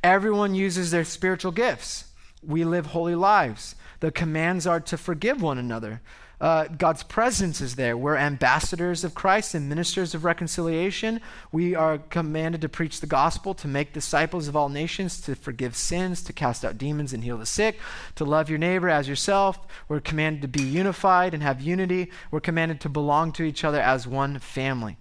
Everyone 0.04 0.54
uses 0.54 0.90
their 0.90 1.04
spiritual 1.04 1.52
gifts. 1.52 2.04
We 2.46 2.64
live 2.64 2.86
holy 2.86 3.14
lives. 3.14 3.74
The 4.00 4.10
commands 4.10 4.66
are 4.66 4.80
to 4.80 4.96
forgive 4.96 5.40
one 5.40 5.58
another 5.58 6.00
uh, 6.42 6.66
God's 6.66 7.04
presence 7.04 7.60
is 7.60 7.76
there. 7.76 7.96
We're 7.96 8.16
ambassadors 8.16 9.04
of 9.04 9.14
Christ 9.14 9.54
and 9.54 9.68
ministers 9.68 10.12
of 10.12 10.24
reconciliation. 10.24 11.20
We 11.52 11.76
are 11.76 11.98
commanded 11.98 12.62
to 12.62 12.68
preach 12.68 13.00
the 13.00 13.06
gospel, 13.06 13.54
to 13.54 13.68
make 13.68 13.92
disciples 13.92 14.48
of 14.48 14.56
all 14.56 14.68
nations, 14.68 15.20
to 15.20 15.36
forgive 15.36 15.76
sins, 15.76 16.20
to 16.24 16.32
cast 16.32 16.64
out 16.64 16.78
demons 16.78 17.12
and 17.12 17.22
heal 17.22 17.38
the 17.38 17.46
sick, 17.46 17.78
to 18.16 18.24
love 18.24 18.50
your 18.50 18.58
neighbor 18.58 18.88
as 18.88 19.08
yourself. 19.08 19.60
We're 19.86 20.00
commanded 20.00 20.42
to 20.42 20.48
be 20.48 20.64
unified 20.64 21.32
and 21.32 21.44
have 21.44 21.60
unity. 21.60 22.10
We're 22.32 22.40
commanded 22.40 22.80
to 22.80 22.88
belong 22.88 23.30
to 23.34 23.44
each 23.44 23.62
other 23.62 23.80
as 23.80 24.08
one 24.08 24.40
family. 24.40 24.96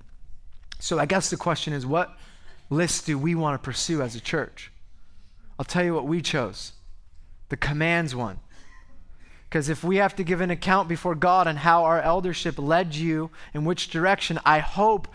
So 0.77 0.99
I 0.99 1.07
guess 1.07 1.31
the 1.31 1.37
question 1.37 1.73
is 1.73 1.87
what 1.87 2.15
list 2.69 3.07
do 3.07 3.17
we 3.17 3.33
want 3.33 3.59
to 3.59 3.65
pursue 3.65 4.03
as 4.03 4.15
a 4.15 4.21
church? 4.21 4.71
I'll 5.57 5.65
tell 5.65 5.83
you 5.83 5.95
what 5.95 6.05
we 6.05 6.21
chose 6.21 6.73
the 7.49 7.57
commands 7.57 8.15
one. 8.15 8.39
Because 9.51 9.67
if 9.67 9.83
we 9.83 9.97
have 9.97 10.15
to 10.15 10.23
give 10.23 10.39
an 10.39 10.49
account 10.49 10.87
before 10.87 11.13
God 11.13 11.45
on 11.45 11.57
how 11.57 11.83
our 11.83 12.01
eldership 12.01 12.57
led 12.57 12.95
you, 12.95 13.31
in 13.53 13.65
which 13.65 13.89
direction, 13.89 14.39
I 14.45 14.59
hope 14.59 15.09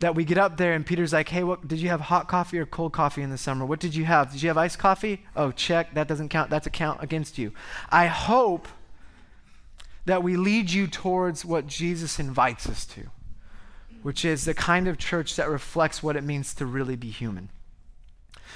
that 0.00 0.16
we 0.16 0.24
get 0.24 0.38
up 0.38 0.56
there 0.56 0.72
and 0.72 0.84
Peter's 0.84 1.12
like, 1.12 1.28
hey, 1.28 1.44
what, 1.44 1.68
did 1.68 1.78
you 1.78 1.88
have 1.90 2.00
hot 2.00 2.26
coffee 2.26 2.58
or 2.58 2.66
cold 2.66 2.92
coffee 2.92 3.22
in 3.22 3.30
the 3.30 3.38
summer? 3.38 3.64
What 3.64 3.78
did 3.78 3.94
you 3.94 4.04
have? 4.04 4.32
Did 4.32 4.42
you 4.42 4.48
have 4.48 4.58
iced 4.58 4.80
coffee? 4.80 5.24
Oh, 5.36 5.52
check. 5.52 5.94
That 5.94 6.08
doesn't 6.08 6.30
count. 6.30 6.50
That's 6.50 6.66
a 6.66 6.70
count 6.70 7.00
against 7.00 7.38
you. 7.38 7.52
I 7.88 8.06
hope 8.06 8.66
that 10.04 10.24
we 10.24 10.36
lead 10.36 10.72
you 10.72 10.88
towards 10.88 11.44
what 11.44 11.68
Jesus 11.68 12.18
invites 12.18 12.68
us 12.68 12.86
to, 12.86 13.04
which 14.02 14.24
is 14.24 14.46
the 14.46 14.54
kind 14.54 14.88
of 14.88 14.98
church 14.98 15.36
that 15.36 15.48
reflects 15.48 16.02
what 16.02 16.16
it 16.16 16.24
means 16.24 16.54
to 16.54 16.66
really 16.66 16.96
be 16.96 17.10
human. 17.10 17.50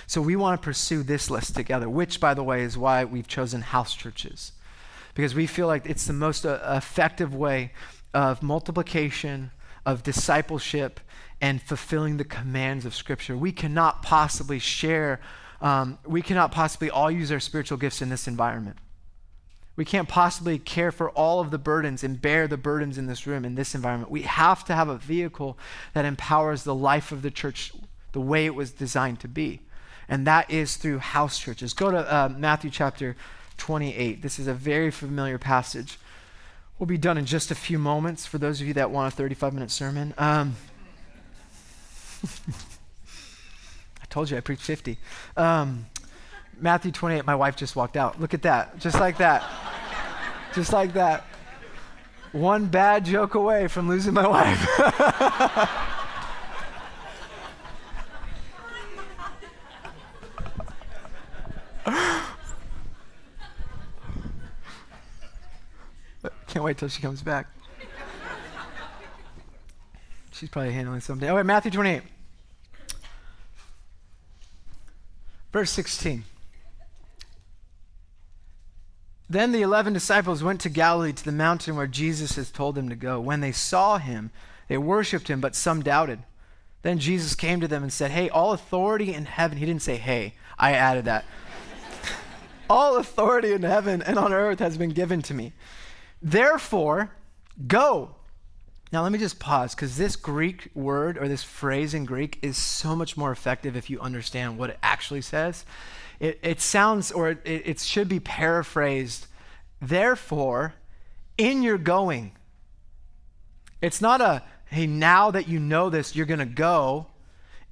So 0.08 0.20
we 0.20 0.34
want 0.34 0.60
to 0.60 0.64
pursue 0.64 1.04
this 1.04 1.30
list 1.30 1.54
together, 1.54 1.88
which, 1.88 2.18
by 2.18 2.34
the 2.34 2.42
way, 2.42 2.64
is 2.64 2.76
why 2.76 3.04
we've 3.04 3.28
chosen 3.28 3.60
house 3.60 3.94
churches 3.94 4.52
because 5.14 5.34
we 5.34 5.46
feel 5.46 5.66
like 5.66 5.86
it's 5.86 6.06
the 6.06 6.12
most 6.12 6.46
uh, 6.46 6.58
effective 6.76 7.34
way 7.34 7.72
of 8.14 8.42
multiplication, 8.42 9.50
of 9.86 10.02
discipleship, 10.02 11.00
and 11.40 11.62
fulfilling 11.62 12.16
the 12.16 12.24
commands 12.24 12.84
of 12.84 12.94
Scripture. 12.94 13.36
We 13.36 13.52
cannot 13.52 14.02
possibly 14.02 14.58
share, 14.58 15.20
um, 15.60 15.98
we 16.04 16.22
cannot 16.22 16.52
possibly 16.52 16.90
all 16.90 17.10
use 17.10 17.32
our 17.32 17.40
spiritual 17.40 17.78
gifts 17.78 18.02
in 18.02 18.08
this 18.08 18.28
environment. 18.28 18.76
We 19.76 19.84
can't 19.86 20.08
possibly 20.08 20.58
care 20.58 20.92
for 20.92 21.10
all 21.10 21.40
of 21.40 21.50
the 21.50 21.56
burdens 21.56 22.04
and 22.04 22.20
bear 22.20 22.46
the 22.46 22.58
burdens 22.58 22.98
in 22.98 23.06
this 23.06 23.26
room, 23.26 23.46
in 23.46 23.54
this 23.54 23.74
environment. 23.74 24.10
We 24.10 24.22
have 24.22 24.64
to 24.66 24.74
have 24.74 24.88
a 24.88 24.98
vehicle 24.98 25.56
that 25.94 26.04
empowers 26.04 26.64
the 26.64 26.74
life 26.74 27.12
of 27.12 27.22
the 27.22 27.30
church 27.30 27.72
the 28.12 28.20
way 28.20 28.44
it 28.44 28.54
was 28.54 28.72
designed 28.72 29.20
to 29.20 29.28
be. 29.28 29.62
And 30.08 30.26
that 30.26 30.50
is 30.50 30.76
through 30.76 30.98
house 30.98 31.38
churches. 31.38 31.72
Go 31.72 31.90
to 31.90 31.98
uh, 31.98 32.28
Matthew 32.36 32.70
chapter 32.70 33.16
28. 33.60 34.22
This 34.22 34.38
is 34.38 34.46
a 34.46 34.54
very 34.54 34.90
familiar 34.90 35.38
passage. 35.38 35.98
We'll 36.78 36.86
be 36.86 36.98
done 36.98 37.18
in 37.18 37.26
just 37.26 37.50
a 37.50 37.54
few 37.54 37.78
moments 37.78 38.24
for 38.26 38.38
those 38.38 38.60
of 38.60 38.66
you 38.66 38.74
that 38.74 38.90
want 38.90 39.12
a 39.12 39.16
35 39.16 39.52
minute 39.52 39.70
sermon. 39.70 40.14
Um, 40.16 40.56
I 44.02 44.06
told 44.08 44.30
you 44.30 44.38
I 44.38 44.40
preached 44.40 44.62
50. 44.62 44.96
Um, 45.36 45.86
Matthew 46.58 46.90
28, 46.90 47.26
my 47.26 47.34
wife 47.34 47.54
just 47.54 47.76
walked 47.76 47.98
out. 47.98 48.18
Look 48.18 48.32
at 48.32 48.42
that. 48.42 48.78
Just 48.78 48.98
like 48.98 49.18
that. 49.18 49.44
just 50.54 50.72
like 50.72 50.94
that. 50.94 51.24
One 52.32 52.66
bad 52.66 53.04
joke 53.04 53.34
away 53.34 53.68
from 53.68 53.88
losing 53.88 54.14
my 54.14 54.26
wife. 54.26 55.86
Can't 66.50 66.59
wait 66.70 66.78
till 66.78 66.88
she 66.88 67.02
comes 67.02 67.20
back. 67.20 67.48
She's 70.30 70.48
probably 70.48 70.72
handling 70.72 71.00
something. 71.00 71.28
Oh, 71.28 71.32
all 71.32 71.38
right, 71.38 71.44
Matthew 71.44 71.72
28. 71.72 72.02
Verse 75.52 75.72
16. 75.72 76.22
Then 79.28 79.50
the 79.50 79.62
eleven 79.62 79.92
disciples 79.92 80.44
went 80.44 80.60
to 80.60 80.68
Galilee 80.68 81.12
to 81.12 81.24
the 81.24 81.32
mountain 81.32 81.74
where 81.74 81.88
Jesus 81.88 82.36
had 82.36 82.54
told 82.54 82.76
them 82.76 82.88
to 82.88 82.94
go. 82.94 83.20
When 83.20 83.40
they 83.40 83.50
saw 83.50 83.98
him, 83.98 84.30
they 84.68 84.78
worshiped 84.78 85.26
him, 85.26 85.40
but 85.40 85.56
some 85.56 85.82
doubted. 85.82 86.20
Then 86.82 87.00
Jesus 87.00 87.34
came 87.34 87.60
to 87.60 87.68
them 87.68 87.82
and 87.82 87.92
said, 87.92 88.12
Hey, 88.12 88.28
all 88.28 88.52
authority 88.52 89.12
in 89.12 89.24
heaven. 89.24 89.58
He 89.58 89.66
didn't 89.66 89.82
say, 89.82 89.96
Hey, 89.96 90.34
I 90.56 90.72
added 90.74 91.06
that. 91.06 91.24
all 92.70 92.96
authority 92.96 93.52
in 93.52 93.62
heaven 93.62 94.02
and 94.02 94.20
on 94.20 94.32
earth 94.32 94.60
has 94.60 94.78
been 94.78 94.90
given 94.90 95.20
to 95.22 95.34
me. 95.34 95.52
Therefore, 96.22 97.10
go. 97.66 98.14
Now, 98.92 99.02
let 99.02 99.12
me 99.12 99.18
just 99.18 99.38
pause 99.38 99.74
because 99.74 99.96
this 99.96 100.16
Greek 100.16 100.68
word 100.74 101.16
or 101.16 101.28
this 101.28 101.44
phrase 101.44 101.94
in 101.94 102.04
Greek 102.04 102.38
is 102.42 102.56
so 102.56 102.96
much 102.96 103.16
more 103.16 103.30
effective 103.30 103.76
if 103.76 103.88
you 103.88 104.00
understand 104.00 104.58
what 104.58 104.70
it 104.70 104.78
actually 104.82 105.20
says. 105.20 105.64
It, 106.18 106.40
it 106.42 106.60
sounds, 106.60 107.12
or 107.12 107.30
it, 107.30 107.40
it 107.44 107.80
should 107.80 108.08
be 108.08 108.20
paraphrased, 108.20 109.26
therefore, 109.80 110.74
in 111.38 111.62
your 111.62 111.78
going. 111.78 112.32
It's 113.80 114.00
not 114.00 114.20
a, 114.20 114.42
hey, 114.66 114.86
now 114.86 115.30
that 115.30 115.48
you 115.48 115.60
know 115.60 115.88
this, 115.88 116.16
you're 116.16 116.26
going 116.26 116.40
to 116.40 116.44
go. 116.44 117.06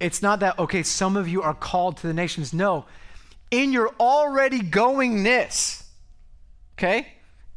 It's 0.01 0.23
not 0.23 0.41
that, 0.41 0.59
okay, 0.59 0.85
some 0.85 1.17
of 1.17 1.29
you 1.29 1.43
are 1.43 1.53
called 1.53 1.97
to 1.99 2.07
the 2.07 2.15
nations. 2.15 2.55
No, 2.55 2.87
in 3.51 3.73
your 3.73 3.93
already 3.99 4.61
goingness, 4.61 5.83
okay? 6.79 7.09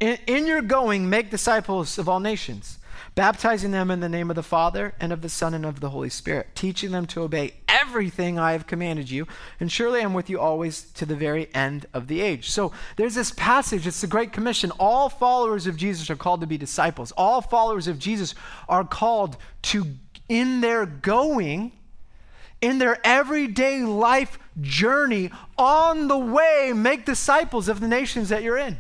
In, 0.02 0.18
in 0.26 0.48
your 0.48 0.64
going, 0.64 1.12
make 1.12 1.30
disciples 1.30 2.00
of 2.00 2.10
all 2.10 2.20
nations, 2.20 2.80
baptizing 3.14 3.70
them 3.70 3.92
in 3.92 4.00
the 4.00 4.10
name 4.10 4.32
of 4.32 4.36
the 4.36 4.42
Father 4.42 4.96
and 5.00 5.14
of 5.14 5.22
the 5.22 5.30
Son 5.30 5.54
and 5.54 5.64
of 5.64 5.80
the 5.80 5.92
Holy 5.92 6.10
Spirit, 6.10 6.56
teaching 6.56 6.90
them 6.90 7.06
to 7.06 7.22
obey 7.22 7.54
everything 7.70 8.40
I 8.40 8.54
have 8.54 8.66
commanded 8.66 9.12
you. 9.12 9.28
And 9.60 9.72
surely 9.72 10.02
I'm 10.02 10.16
with 10.16 10.28
you 10.28 10.40
always 10.40 10.82
to 10.94 11.06
the 11.06 11.16
very 11.16 11.54
end 11.54 11.86
of 11.94 12.08
the 12.08 12.20
age. 12.20 12.50
So 12.50 12.72
there's 12.96 13.14
this 13.14 13.30
passage, 13.30 13.86
it's 13.86 14.02
the 14.02 14.08
Great 14.08 14.34
Commission. 14.34 14.72
All 14.80 15.08
followers 15.08 15.68
of 15.68 15.78
Jesus 15.78 16.10
are 16.10 16.16
called 16.16 16.42
to 16.42 16.48
be 16.48 16.58
disciples. 16.58 17.12
All 17.12 17.40
followers 17.40 17.88
of 17.88 18.00
Jesus 18.00 18.34
are 18.68 18.84
called 18.84 19.38
to, 19.64 19.86
in 20.28 20.62
their 20.62 20.88
going, 20.88 21.74
in 22.60 22.80
their 22.80 22.98
everyday 23.06 23.84
life 23.84 24.40
journey, 24.60 25.30
on 25.60 26.08
the 26.08 26.18
way, 26.18 26.74
make 26.76 27.06
disciples 27.06 27.70
of 27.70 27.80
the 27.80 27.88
nations 27.88 28.30
that 28.30 28.42
you're 28.42 28.58
in 28.58 28.80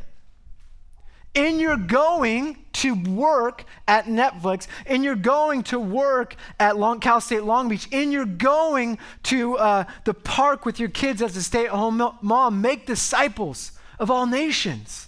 in 1.33 1.59
your 1.59 1.77
going 1.77 2.57
to 2.73 2.95
work 2.95 3.63
at 3.87 4.05
Netflix, 4.05 4.67
in 4.85 5.03
your 5.03 5.15
going 5.15 5.63
to 5.63 5.79
work 5.79 6.35
at 6.59 6.77
Long, 6.77 6.99
Cal 6.99 7.21
State 7.21 7.43
Long 7.43 7.69
Beach, 7.69 7.87
in 7.91 8.11
your 8.11 8.25
going 8.25 8.97
to 9.23 9.57
uh, 9.57 9.83
the 10.03 10.13
park 10.13 10.65
with 10.65 10.79
your 10.79 10.89
kids 10.89 11.21
as 11.21 11.35
a 11.37 11.43
stay 11.43 11.65
at 11.65 11.71
home 11.71 12.17
mom, 12.21 12.61
make 12.61 12.85
disciples 12.85 13.71
of 13.99 14.11
all 14.11 14.25
nations. 14.25 15.07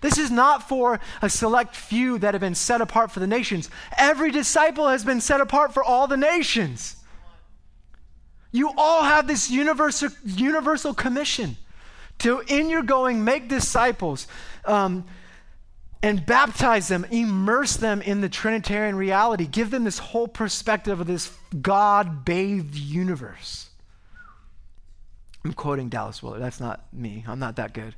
This 0.00 0.18
is 0.18 0.30
not 0.30 0.68
for 0.68 0.98
a 1.20 1.28
select 1.28 1.76
few 1.76 2.18
that 2.18 2.32
have 2.34 2.40
been 2.40 2.54
set 2.54 2.80
apart 2.80 3.10
for 3.10 3.20
the 3.20 3.26
nations. 3.26 3.68
Every 3.98 4.30
disciple 4.30 4.88
has 4.88 5.04
been 5.04 5.20
set 5.20 5.40
apart 5.40 5.74
for 5.74 5.84
all 5.84 6.06
the 6.06 6.16
nations. 6.16 6.96
You 8.52 8.72
all 8.76 9.02
have 9.02 9.26
this 9.26 9.50
universal, 9.50 10.08
universal 10.24 10.94
commission 10.94 11.56
to, 12.20 12.40
in 12.46 12.70
your 12.70 12.82
going, 12.82 13.24
make 13.24 13.48
disciples. 13.48 14.26
Um, 14.64 15.04
and 16.02 16.24
baptize 16.24 16.88
them, 16.88 17.04
immerse 17.10 17.76
them 17.76 18.00
in 18.02 18.20
the 18.20 18.28
Trinitarian 18.28 18.96
reality, 18.96 19.46
give 19.46 19.70
them 19.70 19.84
this 19.84 19.98
whole 19.98 20.28
perspective 20.28 21.00
of 21.00 21.06
this 21.06 21.36
God 21.60 22.24
bathed 22.24 22.74
universe. 22.74 23.68
I'm 25.44 25.52
quoting 25.52 25.88
Dallas 25.88 26.22
Willard. 26.22 26.42
That's 26.42 26.60
not 26.60 26.92
me. 26.92 27.24
I'm 27.26 27.38
not 27.38 27.56
that 27.56 27.72
good. 27.72 27.94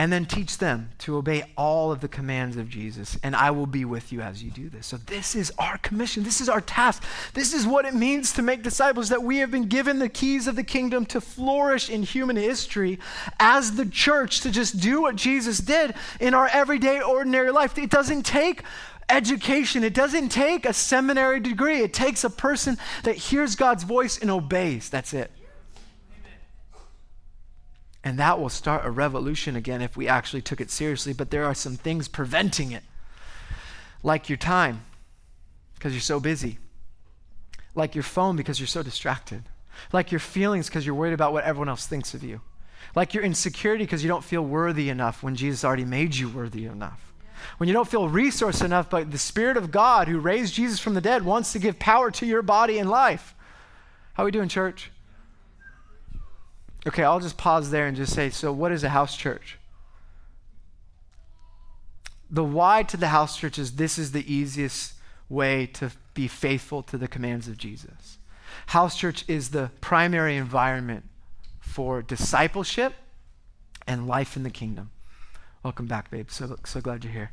And 0.00 0.10
then 0.10 0.24
teach 0.24 0.56
them 0.56 0.88
to 0.96 1.18
obey 1.18 1.44
all 1.58 1.92
of 1.92 2.00
the 2.00 2.08
commands 2.08 2.56
of 2.56 2.70
Jesus, 2.70 3.18
and 3.22 3.36
I 3.36 3.50
will 3.50 3.66
be 3.66 3.84
with 3.84 4.12
you 4.12 4.22
as 4.22 4.42
you 4.42 4.50
do 4.50 4.70
this. 4.70 4.86
So, 4.86 4.96
this 4.96 5.36
is 5.36 5.52
our 5.58 5.76
commission. 5.76 6.22
This 6.22 6.40
is 6.40 6.48
our 6.48 6.62
task. 6.62 7.04
This 7.34 7.52
is 7.52 7.66
what 7.66 7.84
it 7.84 7.92
means 7.92 8.32
to 8.32 8.40
make 8.40 8.62
disciples 8.62 9.10
that 9.10 9.22
we 9.22 9.36
have 9.40 9.50
been 9.50 9.66
given 9.66 9.98
the 9.98 10.08
keys 10.08 10.46
of 10.46 10.56
the 10.56 10.64
kingdom 10.64 11.04
to 11.04 11.20
flourish 11.20 11.90
in 11.90 12.02
human 12.02 12.36
history 12.36 12.98
as 13.38 13.76
the 13.76 13.84
church, 13.84 14.40
to 14.40 14.50
just 14.50 14.80
do 14.80 15.02
what 15.02 15.16
Jesus 15.16 15.58
did 15.58 15.92
in 16.18 16.32
our 16.32 16.48
everyday, 16.50 17.02
ordinary 17.02 17.50
life. 17.50 17.76
It 17.76 17.90
doesn't 17.90 18.22
take 18.22 18.62
education, 19.10 19.84
it 19.84 19.92
doesn't 19.92 20.30
take 20.30 20.64
a 20.64 20.72
seminary 20.72 21.40
degree. 21.40 21.82
It 21.82 21.92
takes 21.92 22.24
a 22.24 22.30
person 22.30 22.78
that 23.02 23.16
hears 23.16 23.54
God's 23.54 23.84
voice 23.84 24.16
and 24.16 24.30
obeys. 24.30 24.88
That's 24.88 25.12
it. 25.12 25.30
And 28.02 28.18
that 28.18 28.40
will 28.40 28.48
start 28.48 28.86
a 28.86 28.90
revolution 28.90 29.56
again 29.56 29.82
if 29.82 29.96
we 29.96 30.08
actually 30.08 30.42
took 30.42 30.60
it 30.60 30.70
seriously. 30.70 31.12
But 31.12 31.30
there 31.30 31.44
are 31.44 31.54
some 31.54 31.76
things 31.76 32.08
preventing 32.08 32.72
it, 32.72 32.82
like 34.02 34.28
your 34.28 34.38
time, 34.38 34.82
because 35.74 35.92
you're 35.92 36.00
so 36.00 36.20
busy, 36.20 36.58
like 37.74 37.94
your 37.94 38.04
phone, 38.04 38.36
because 38.36 38.58
you're 38.58 38.66
so 38.66 38.82
distracted, 38.82 39.42
like 39.92 40.10
your 40.10 40.18
feelings, 40.18 40.68
because 40.68 40.86
you're 40.86 40.94
worried 40.94 41.12
about 41.12 41.32
what 41.32 41.44
everyone 41.44 41.68
else 41.68 41.86
thinks 41.86 42.14
of 42.14 42.22
you, 42.22 42.40
like 42.94 43.12
your 43.12 43.22
insecurity, 43.22 43.84
because 43.84 44.02
you 44.02 44.08
don't 44.08 44.24
feel 44.24 44.42
worthy 44.42 44.88
enough 44.88 45.22
when 45.22 45.36
Jesus 45.36 45.64
already 45.64 45.84
made 45.84 46.14
you 46.16 46.28
worthy 46.28 46.64
enough. 46.64 47.12
When 47.58 47.68
you 47.68 47.72
don't 47.72 47.88
feel 47.88 48.08
resource 48.08 48.60
enough, 48.60 48.90
but 48.90 49.10
the 49.10 49.18
Spirit 49.18 49.56
of 49.56 49.70
God 49.70 50.08
who 50.08 50.18
raised 50.18 50.54
Jesus 50.54 50.80
from 50.80 50.94
the 50.94 51.00
dead 51.00 51.24
wants 51.24 51.52
to 51.52 51.58
give 51.58 51.78
power 51.78 52.10
to 52.12 52.26
your 52.26 52.42
body 52.42 52.78
and 52.78 52.90
life. 52.90 53.34
How 54.14 54.22
are 54.22 54.26
we 54.26 54.32
doing, 54.32 54.48
church? 54.48 54.90
Okay, 56.86 57.02
I'll 57.02 57.20
just 57.20 57.36
pause 57.36 57.70
there 57.70 57.86
and 57.86 57.96
just 57.96 58.14
say 58.14 58.30
so, 58.30 58.52
what 58.52 58.72
is 58.72 58.84
a 58.84 58.88
house 58.88 59.16
church? 59.16 59.58
The 62.30 62.44
why 62.44 62.84
to 62.84 62.96
the 62.96 63.08
house 63.08 63.36
church 63.36 63.58
is 63.58 63.72
this 63.72 63.98
is 63.98 64.12
the 64.12 64.32
easiest 64.32 64.94
way 65.28 65.66
to 65.66 65.90
be 66.14 66.28
faithful 66.28 66.82
to 66.84 66.96
the 66.96 67.08
commands 67.08 67.48
of 67.48 67.58
Jesus. 67.58 68.18
House 68.66 68.96
church 68.96 69.24
is 69.28 69.50
the 69.50 69.70
primary 69.80 70.36
environment 70.36 71.04
for 71.60 72.02
discipleship 72.02 72.94
and 73.86 74.06
life 74.06 74.36
in 74.36 74.42
the 74.42 74.50
kingdom. 74.50 74.90
Welcome 75.62 75.86
back, 75.86 76.10
babe. 76.10 76.30
So, 76.30 76.56
so 76.64 76.80
glad 76.80 77.04
you're 77.04 77.12
here. 77.12 77.32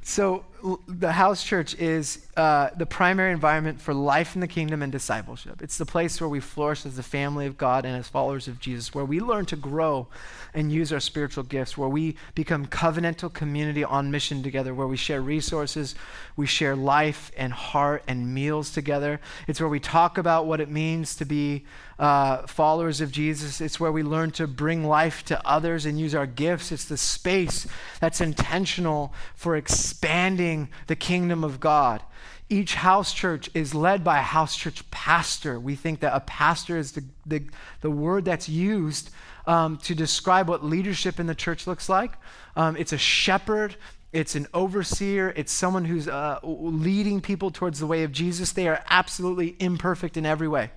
So, 0.04 0.46
the 0.88 1.12
house 1.12 1.44
church 1.44 1.76
is 1.76 2.26
uh, 2.38 2.70
the 2.78 2.86
primary 2.86 3.34
environment 3.34 3.82
for 3.82 3.94
life 3.94 4.34
in 4.36 4.42
the 4.42 4.48
kingdom 4.48 4.82
and 4.82 4.92
discipleship. 4.92 5.62
It's 5.62 5.78
the 5.78 5.86
place 5.86 6.22
where 6.22 6.30
we 6.30 6.40
flourish 6.40 6.86
as 6.86 6.96
the 6.96 7.04
family 7.04 7.46
of 7.46 7.58
God 7.58 7.86
and 7.86 7.96
as 7.98 8.08
followers 8.08 8.48
of 8.48 8.60
Jesus, 8.60 8.94
where 8.96 9.04
we 9.04 9.20
learn 9.20 9.46
to 9.48 9.58
grow 9.58 10.08
and 10.54 10.72
use 10.72 10.94
our 10.94 11.02
spiritual 11.02 11.44
gifts, 11.44 11.78
where 11.78 11.90
we 11.90 12.16
become 12.34 12.66
covenantal 12.66 13.34
community 13.34 13.84
on 13.84 14.10
mission 14.10 14.42
together, 14.42 14.74
where 14.74 14.88
we 14.88 14.96
share 14.96 15.22
resources, 15.22 15.96
we 16.38 16.46
share 16.46 16.76
life 16.76 17.32
and 17.36 17.52
heart 17.52 18.04
and 18.08 18.34
meals 18.34 18.72
together. 18.72 19.20
It's 19.48 19.60
where 19.60 19.70
we 19.70 19.82
talk 19.82 20.18
about 20.18 20.46
what 20.46 20.62
it 20.62 20.70
means 20.70 21.16
to 21.18 21.26
be 21.26 21.66
uh, 22.00 22.46
followers 22.48 23.02
of 23.02 23.12
Jesus. 23.12 23.62
It's 23.62 23.80
where 23.80 23.92
we 23.92 24.04
learn 24.04 24.32
to 24.32 24.48
bring 24.48 24.84
life 24.84 25.24
to 25.26 25.48
others 25.48 25.86
and 25.86 26.00
use 26.00 26.16
our 26.16 26.26
gifts. 26.26 26.72
It's 26.72 26.86
the 26.86 26.98
space 26.98 27.68
that's 28.00 28.22
intentional 28.22 29.14
for 29.36 29.56
expanding 29.56 30.53
the 30.88 30.96
kingdom 30.96 31.44
of 31.44 31.60
God. 31.60 32.02
Each 32.50 32.76
house 32.76 33.14
church 33.14 33.50
is 33.54 33.74
led 33.74 34.04
by 34.04 34.20
a 34.20 34.22
house 34.22 34.56
church 34.56 34.90
pastor. 34.92 35.60
We 35.60 35.76
think 35.76 36.02
that 36.02 36.16
a 36.16 36.20
pastor 36.20 36.78
is 36.78 36.92
the, 36.92 37.04
the, 37.26 37.44
the 37.82 37.90
word 37.90 38.26
that's 38.26 38.48
used 38.50 39.10
um, 39.48 39.78
to 39.78 39.96
describe 39.96 40.48
what 40.48 40.64
leadership 40.64 41.20
in 41.20 41.28
the 41.28 41.36
church 41.36 41.66
looks 41.66 41.90
like. 41.90 42.14
Um, 42.56 42.76
it's 42.78 42.94
a 42.94 42.98
shepherd, 42.98 43.76
it's 44.12 44.36
an 44.36 44.48
overseer, 44.54 45.34
it's 45.36 45.52
someone 45.52 45.86
who's 45.86 46.08
uh, 46.08 46.40
leading 46.44 47.22
people 47.22 47.50
towards 47.50 47.80
the 47.80 47.88
way 47.88 48.04
of 48.04 48.12
Jesus. 48.12 48.52
They 48.52 48.68
are 48.68 48.84
absolutely 48.90 49.56
imperfect 49.60 50.18
in 50.18 50.26
every 50.26 50.48
way 50.48 50.72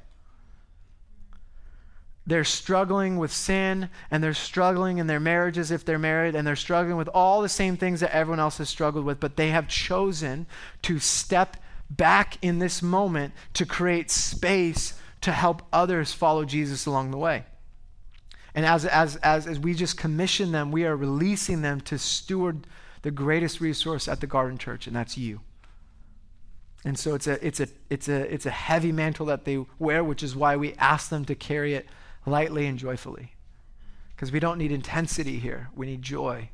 they're 2.26 2.44
struggling 2.44 3.18
with 3.18 3.32
sin 3.32 3.88
and 4.10 4.22
they're 4.22 4.34
struggling 4.34 4.98
in 4.98 5.06
their 5.06 5.20
marriages 5.20 5.70
if 5.70 5.84
they're 5.84 5.98
married 5.98 6.34
and 6.34 6.46
they're 6.46 6.56
struggling 6.56 6.96
with 6.96 7.08
all 7.14 7.40
the 7.40 7.48
same 7.48 7.76
things 7.76 8.00
that 8.00 8.14
everyone 8.14 8.40
else 8.40 8.58
has 8.58 8.68
struggled 8.68 9.04
with, 9.04 9.20
but 9.20 9.36
they 9.36 9.50
have 9.50 9.68
chosen 9.68 10.46
to 10.82 10.98
step 10.98 11.56
back 11.88 12.36
in 12.42 12.58
this 12.58 12.82
moment 12.82 13.32
to 13.54 13.64
create 13.64 14.10
space 14.10 14.94
to 15.20 15.30
help 15.30 15.62
others 15.72 16.12
follow 16.12 16.44
Jesus 16.44 16.84
along 16.84 17.12
the 17.12 17.18
way. 17.18 17.44
And 18.56 18.66
as, 18.66 18.84
as, 18.86 19.16
as, 19.16 19.46
as 19.46 19.60
we 19.60 19.74
just 19.74 19.96
commission 19.96 20.50
them, 20.50 20.72
we 20.72 20.84
are 20.84 20.96
releasing 20.96 21.62
them 21.62 21.80
to 21.82 21.98
steward 21.98 22.66
the 23.02 23.10
greatest 23.10 23.60
resource 23.60 24.08
at 24.08 24.20
the 24.20 24.26
Garden 24.26 24.58
Church, 24.58 24.86
and 24.86 24.96
that's 24.96 25.16
you. 25.16 25.42
And 26.84 26.98
so 26.98 27.14
it's 27.14 27.26
a, 27.26 27.44
it's, 27.46 27.60
a, 27.60 27.68
it's, 27.90 28.08
a, 28.08 28.32
it's 28.32 28.46
a 28.46 28.50
heavy 28.50 28.92
mantle 28.92 29.26
that 29.26 29.44
they 29.44 29.64
wear, 29.78 30.02
which 30.02 30.22
is 30.22 30.34
why 30.34 30.56
we 30.56 30.74
ask 30.74 31.10
them 31.10 31.24
to 31.26 31.34
carry 31.34 31.74
it 31.74 31.86
lightly 32.26 32.66
and 32.66 32.78
joyfully. 32.78 33.32
Because 34.14 34.32
we 34.32 34.40
don't 34.40 34.58
need 34.58 34.72
intensity 34.72 35.38
here, 35.38 35.70
we 35.74 35.86
need 35.86 36.02
joy. 36.02 36.50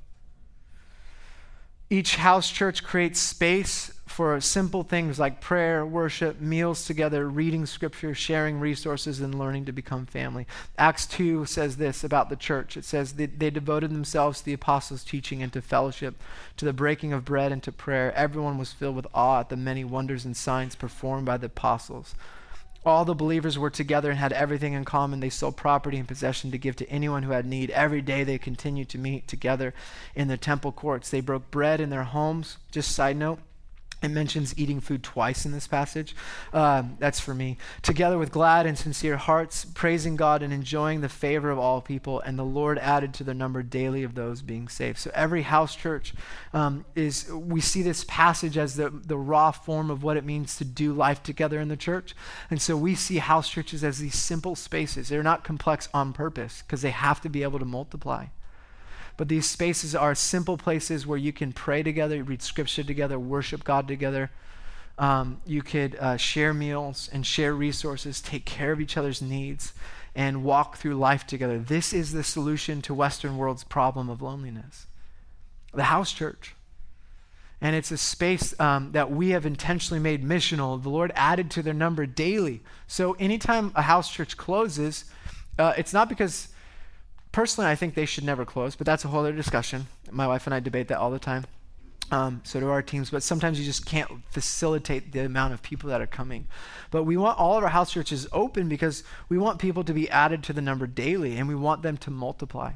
Each 1.92 2.16
house 2.16 2.50
church 2.50 2.82
creates 2.82 3.20
space 3.20 3.92
for 4.06 4.40
simple 4.40 4.82
things 4.82 5.18
like 5.18 5.40
prayer, 5.40 5.84
worship, 5.84 6.40
meals 6.40 6.86
together, 6.86 7.28
reading 7.28 7.66
scripture, 7.66 8.14
sharing 8.14 8.58
resources, 8.60 9.20
and 9.20 9.38
learning 9.38 9.66
to 9.66 9.72
become 9.72 10.06
family. 10.06 10.46
Acts 10.78 11.06
2 11.06 11.44
says 11.44 11.76
this 11.76 12.02
about 12.02 12.30
the 12.30 12.36
church 12.36 12.76
it 12.76 12.84
says 12.84 13.14
they, 13.14 13.26
they 13.26 13.50
devoted 13.50 13.90
themselves 13.90 14.38
to 14.38 14.44
the 14.46 14.52
apostles' 14.52 15.04
teaching 15.04 15.42
and 15.42 15.52
to 15.52 15.60
fellowship, 15.60 16.14
to 16.56 16.64
the 16.64 16.72
breaking 16.72 17.12
of 17.12 17.24
bread 17.24 17.52
and 17.52 17.62
to 17.62 17.72
prayer. 17.72 18.12
Everyone 18.14 18.58
was 18.58 18.72
filled 18.72 18.96
with 18.96 19.06
awe 19.14 19.40
at 19.40 19.50
the 19.50 19.56
many 19.56 19.84
wonders 19.84 20.24
and 20.24 20.36
signs 20.36 20.74
performed 20.74 21.26
by 21.26 21.36
the 21.36 21.46
apostles. 21.46 22.14
All 22.84 23.04
the 23.04 23.14
believers 23.14 23.58
were 23.58 23.70
together 23.70 24.10
and 24.10 24.18
had 24.18 24.32
everything 24.32 24.72
in 24.72 24.84
common. 24.84 25.20
They 25.20 25.30
sold 25.30 25.56
property 25.56 25.98
and 25.98 26.08
possession 26.08 26.50
to 26.50 26.58
give 26.58 26.74
to 26.76 26.88
anyone 26.90 27.22
who 27.22 27.30
had 27.30 27.46
need. 27.46 27.70
Every 27.70 28.02
day 28.02 28.24
they 28.24 28.38
continued 28.38 28.88
to 28.90 28.98
meet 28.98 29.28
together 29.28 29.72
in 30.16 30.26
the 30.28 30.36
temple 30.36 30.72
courts. 30.72 31.08
They 31.08 31.20
broke 31.20 31.50
bread 31.50 31.80
in 31.80 31.90
their 31.90 32.02
homes. 32.02 32.58
Just 32.72 32.92
side 32.92 33.16
note, 33.16 33.38
it 34.02 34.10
mentions 34.10 34.58
eating 34.58 34.80
food 34.80 35.02
twice 35.02 35.46
in 35.46 35.52
this 35.52 35.66
passage. 35.66 36.14
Uh, 36.52 36.82
that's 36.98 37.20
for 37.20 37.34
me. 37.34 37.56
Together 37.82 38.18
with 38.18 38.32
glad 38.32 38.66
and 38.66 38.76
sincere 38.76 39.16
hearts, 39.16 39.64
praising 39.64 40.16
God 40.16 40.42
and 40.42 40.52
enjoying 40.52 41.00
the 41.00 41.08
favor 41.08 41.50
of 41.50 41.58
all 41.58 41.80
people, 41.80 42.20
and 42.20 42.38
the 42.38 42.44
Lord 42.44 42.78
added 42.78 43.14
to 43.14 43.24
the 43.24 43.34
number 43.34 43.62
daily 43.62 44.02
of 44.02 44.14
those 44.14 44.42
being 44.42 44.68
saved. 44.68 44.98
So 44.98 45.10
every 45.14 45.42
house 45.42 45.76
church 45.76 46.14
um, 46.52 46.84
is, 46.94 47.30
we 47.30 47.60
see 47.60 47.82
this 47.82 48.04
passage 48.08 48.58
as 48.58 48.76
the, 48.76 48.90
the 48.90 49.16
raw 49.16 49.52
form 49.52 49.90
of 49.90 50.02
what 50.02 50.16
it 50.16 50.24
means 50.24 50.56
to 50.56 50.64
do 50.64 50.92
life 50.92 51.22
together 51.22 51.60
in 51.60 51.68
the 51.68 51.76
church. 51.76 52.14
And 52.50 52.60
so 52.60 52.76
we 52.76 52.94
see 52.94 53.18
house 53.18 53.48
churches 53.48 53.84
as 53.84 53.98
these 53.98 54.16
simple 54.16 54.56
spaces. 54.56 55.08
They're 55.08 55.22
not 55.22 55.44
complex 55.44 55.88
on 55.94 56.12
purpose 56.12 56.62
because 56.62 56.82
they 56.82 56.90
have 56.90 57.20
to 57.20 57.28
be 57.28 57.42
able 57.42 57.58
to 57.58 57.64
multiply. 57.64 58.26
But 59.16 59.28
these 59.28 59.48
spaces 59.48 59.94
are 59.94 60.14
simple 60.14 60.56
places 60.56 61.06
where 61.06 61.18
you 61.18 61.32
can 61.32 61.52
pray 61.52 61.82
together, 61.82 62.22
read 62.22 62.42
scripture 62.42 62.82
together, 62.82 63.18
worship 63.18 63.64
God 63.64 63.86
together. 63.86 64.30
Um, 64.98 65.40
you 65.46 65.62
could 65.62 65.96
uh, 65.96 66.16
share 66.16 66.52
meals 66.54 67.08
and 67.12 67.26
share 67.26 67.54
resources, 67.54 68.20
take 68.20 68.44
care 68.44 68.72
of 68.72 68.80
each 68.80 68.96
other's 68.96 69.22
needs, 69.22 69.72
and 70.14 70.44
walk 70.44 70.76
through 70.76 70.94
life 70.94 71.26
together. 71.26 71.58
This 71.58 71.92
is 71.92 72.12
the 72.12 72.22
solution 72.22 72.82
to 72.82 72.94
Western 72.94 73.36
world's 73.36 73.64
problem 73.64 74.08
of 74.10 74.20
loneliness. 74.20 74.86
The 75.72 75.84
house 75.84 76.12
church. 76.12 76.54
And 77.60 77.76
it's 77.76 77.90
a 77.90 77.96
space 77.96 78.58
um, 78.60 78.92
that 78.92 79.10
we 79.10 79.30
have 79.30 79.46
intentionally 79.46 80.00
made 80.00 80.24
missional. 80.24 80.82
The 80.82 80.90
Lord 80.90 81.12
added 81.14 81.50
to 81.52 81.62
their 81.62 81.72
number 81.72 82.06
daily. 82.06 82.60
So 82.86 83.12
anytime 83.14 83.72
a 83.74 83.82
house 83.82 84.10
church 84.10 84.36
closes, 84.36 85.04
uh, 85.58 85.72
it's 85.78 85.92
not 85.92 86.08
because 86.08 86.48
Personally, 87.32 87.70
I 87.70 87.74
think 87.74 87.94
they 87.94 88.06
should 88.06 88.24
never 88.24 88.44
close, 88.44 88.76
but 88.76 88.86
that's 88.86 89.04
a 89.04 89.08
whole 89.08 89.20
other 89.20 89.32
discussion. 89.32 89.86
My 90.10 90.26
wife 90.26 90.46
and 90.46 90.54
I 90.54 90.60
debate 90.60 90.88
that 90.88 90.98
all 90.98 91.10
the 91.10 91.18
time. 91.18 91.44
Um, 92.10 92.42
so 92.44 92.60
do 92.60 92.68
our 92.68 92.82
teams, 92.82 93.08
but 93.08 93.22
sometimes 93.22 93.58
you 93.58 93.64
just 93.64 93.86
can't 93.86 94.10
facilitate 94.30 95.12
the 95.12 95.24
amount 95.24 95.54
of 95.54 95.62
people 95.62 95.88
that 95.88 96.02
are 96.02 96.06
coming. 96.06 96.46
But 96.90 97.04
we 97.04 97.16
want 97.16 97.38
all 97.38 97.56
of 97.56 97.64
our 97.64 97.70
house 97.70 97.90
churches 97.90 98.28
open 98.32 98.68
because 98.68 99.02
we 99.30 99.38
want 99.38 99.58
people 99.58 99.82
to 99.84 99.94
be 99.94 100.10
added 100.10 100.42
to 100.44 100.52
the 100.52 100.60
number 100.60 100.86
daily 100.86 101.38
and 101.38 101.48
we 101.48 101.54
want 101.54 101.80
them 101.80 101.96
to 101.98 102.10
multiply. 102.10 102.72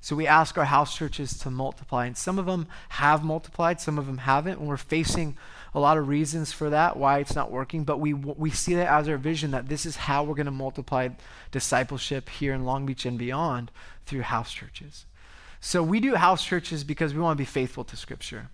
So 0.00 0.16
we 0.16 0.26
ask 0.26 0.56
our 0.56 0.64
house 0.64 0.96
churches 0.96 1.38
to 1.40 1.50
multiply, 1.50 2.06
and 2.06 2.16
some 2.16 2.38
of 2.38 2.46
them 2.46 2.66
have 2.90 3.22
multiplied, 3.22 3.80
some 3.80 3.98
of 3.98 4.06
them 4.06 4.18
haven't, 4.18 4.58
and 4.58 4.66
we're 4.66 4.78
facing 4.78 5.36
a 5.74 5.80
lot 5.80 5.98
of 5.98 6.08
reasons 6.08 6.52
for 6.52 6.70
that, 6.70 6.96
why 6.96 7.18
it's 7.18 7.34
not 7.34 7.50
working, 7.50 7.84
but 7.84 8.00
we, 8.00 8.14
we 8.14 8.50
see 8.50 8.74
that 8.74 8.90
as 8.90 9.08
our 9.08 9.18
vision 9.18 9.50
that 9.50 9.68
this 9.68 9.84
is 9.84 9.96
how 9.96 10.24
we're 10.24 10.34
going 10.34 10.46
to 10.46 10.52
multiply 10.52 11.08
discipleship 11.50 12.28
here 12.30 12.54
in 12.54 12.64
Long 12.64 12.86
Beach 12.86 13.04
and 13.04 13.18
beyond 13.18 13.70
through 14.06 14.22
house 14.22 14.52
churches. 14.52 15.04
So 15.60 15.82
we 15.82 16.00
do 16.00 16.14
house 16.14 16.44
churches 16.44 16.82
because 16.82 17.12
we 17.14 17.20
want 17.20 17.36
to 17.36 17.42
be 17.42 17.46
faithful 17.46 17.84
to 17.84 17.96
Scripture. 17.96 18.48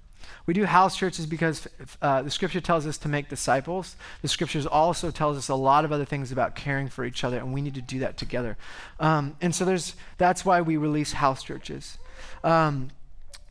We 0.47 0.55
do 0.55 0.65
house 0.65 0.97
churches 0.97 1.27
because 1.27 1.67
uh, 2.01 2.23
the 2.23 2.31
scripture 2.31 2.61
tells 2.61 2.87
us 2.87 2.99
to 2.99 3.09
make 3.09 3.29
disciples. 3.29 3.97
The 4.23 4.29
scriptures 4.29 4.67
also 4.67 5.11
tells 5.11 5.37
us 5.37 5.49
a 5.49 5.55
lot 5.55 5.85
of 5.85 5.93
other 5.93 6.05
things 6.05 6.33
about 6.33 6.55
caring 6.55 6.89
for 6.89 7.05
each 7.05 7.25
other, 7.25 7.39
and 7.39 7.53
we 7.53 7.63
need 7.63 7.75
to 7.75 7.83
do 7.83 7.99
that 8.01 8.17
together. 8.17 8.57
Um, 9.01 9.37
and 9.41 9.55
so 9.55 9.65
there's 9.65 9.95
that's 10.19 10.45
why 10.45 10.61
we 10.61 10.77
release 10.77 11.13
house 11.13 11.43
churches. 11.43 11.99
Um, 12.45 12.91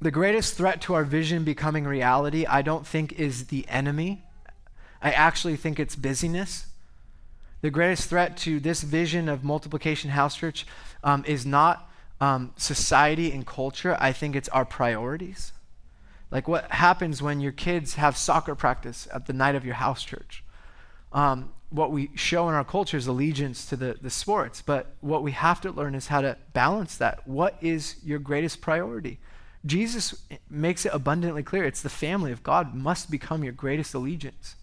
the 0.02 0.12
greatest 0.12 0.56
threat 0.56 0.82
to 0.82 0.94
our 0.94 1.04
vision 1.04 1.44
becoming 1.44 1.86
reality, 1.86 2.46
I 2.46 2.62
don't 2.62 2.86
think, 2.86 3.14
is 3.14 3.48
the 3.48 3.68
enemy. 3.68 4.24
I 5.02 5.12
actually 5.12 5.56
think 5.56 5.80
it's 5.80 5.96
busyness. 5.96 6.68
The 7.62 7.72
greatest 7.72 8.10
threat 8.10 8.38
to 8.38 8.60
this 8.60 8.84
vision 8.84 9.30
of 9.30 9.44
multiplication 9.44 10.12
house 10.12 10.36
church 10.36 10.68
um, 11.04 11.24
is 11.26 11.46
not 11.46 11.90
um, 12.22 12.52
society 12.58 13.32
and 13.32 13.46
culture. 13.46 13.98
I 14.00 14.12
think 14.12 14.36
it's 14.36 14.50
our 14.50 14.66
priorities. 14.66 15.52
Like 16.36 16.50
what 16.50 16.70
happens 16.70 17.22
when 17.22 17.40
your 17.40 17.54
kids 17.54 17.96
have 17.96 18.18
soccer 18.18 18.56
practice 18.56 19.08
at 19.14 19.26
the 19.26 19.32
night 19.32 19.56
of 19.56 19.64
your 19.64 19.76
house 19.76 20.04
church? 20.04 20.44
Um, 21.14 21.54
what 21.70 21.94
we 21.94 22.10
show 22.16 22.50
in 22.50 22.56
our 22.56 22.66
culture 22.66 22.98
is 22.98 23.08
allegiance 23.08 23.66
to 23.68 23.78
the, 23.78 23.96
the 24.02 24.10
sports, 24.10 24.62
but 24.62 24.96
what 25.00 25.24
we 25.24 25.32
have 25.32 25.62
to 25.62 25.72
learn 25.72 25.96
is 25.96 26.08
how 26.08 26.20
to 26.20 26.36
balance 26.52 26.98
that. 26.98 27.26
What 27.26 27.56
is 27.62 27.96
your 28.04 28.20
greatest 28.20 28.60
priority? 28.60 29.18
Jesus 29.66 30.26
makes 30.50 30.86
it 30.86 30.94
abundantly 30.94 31.42
clear 31.42 31.64
it's 31.64 31.82
the 31.82 31.88
family 31.88 32.34
of 32.34 32.44
God 32.44 32.76
must 32.76 33.10
become 33.10 33.46
your 33.46 33.54
greatest 33.54 33.94
allegiance. 33.94 34.58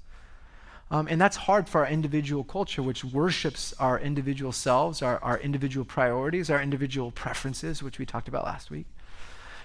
Um, 0.90 1.08
and 1.08 1.18
that's 1.18 1.38
hard 1.38 1.70
for 1.70 1.86
our 1.86 1.90
individual 1.90 2.44
culture, 2.44 2.82
which 2.82 3.02
worships 3.02 3.72
our 3.78 3.98
individual 3.98 4.52
selves, 4.52 5.00
our, 5.00 5.18
our 5.24 5.38
individual 5.38 5.86
priorities, 5.86 6.50
our 6.50 6.60
individual 6.60 7.10
preferences, 7.12 7.82
which 7.82 7.98
we 7.98 8.04
talked 8.04 8.28
about 8.28 8.44
last 8.44 8.70
week. 8.70 8.84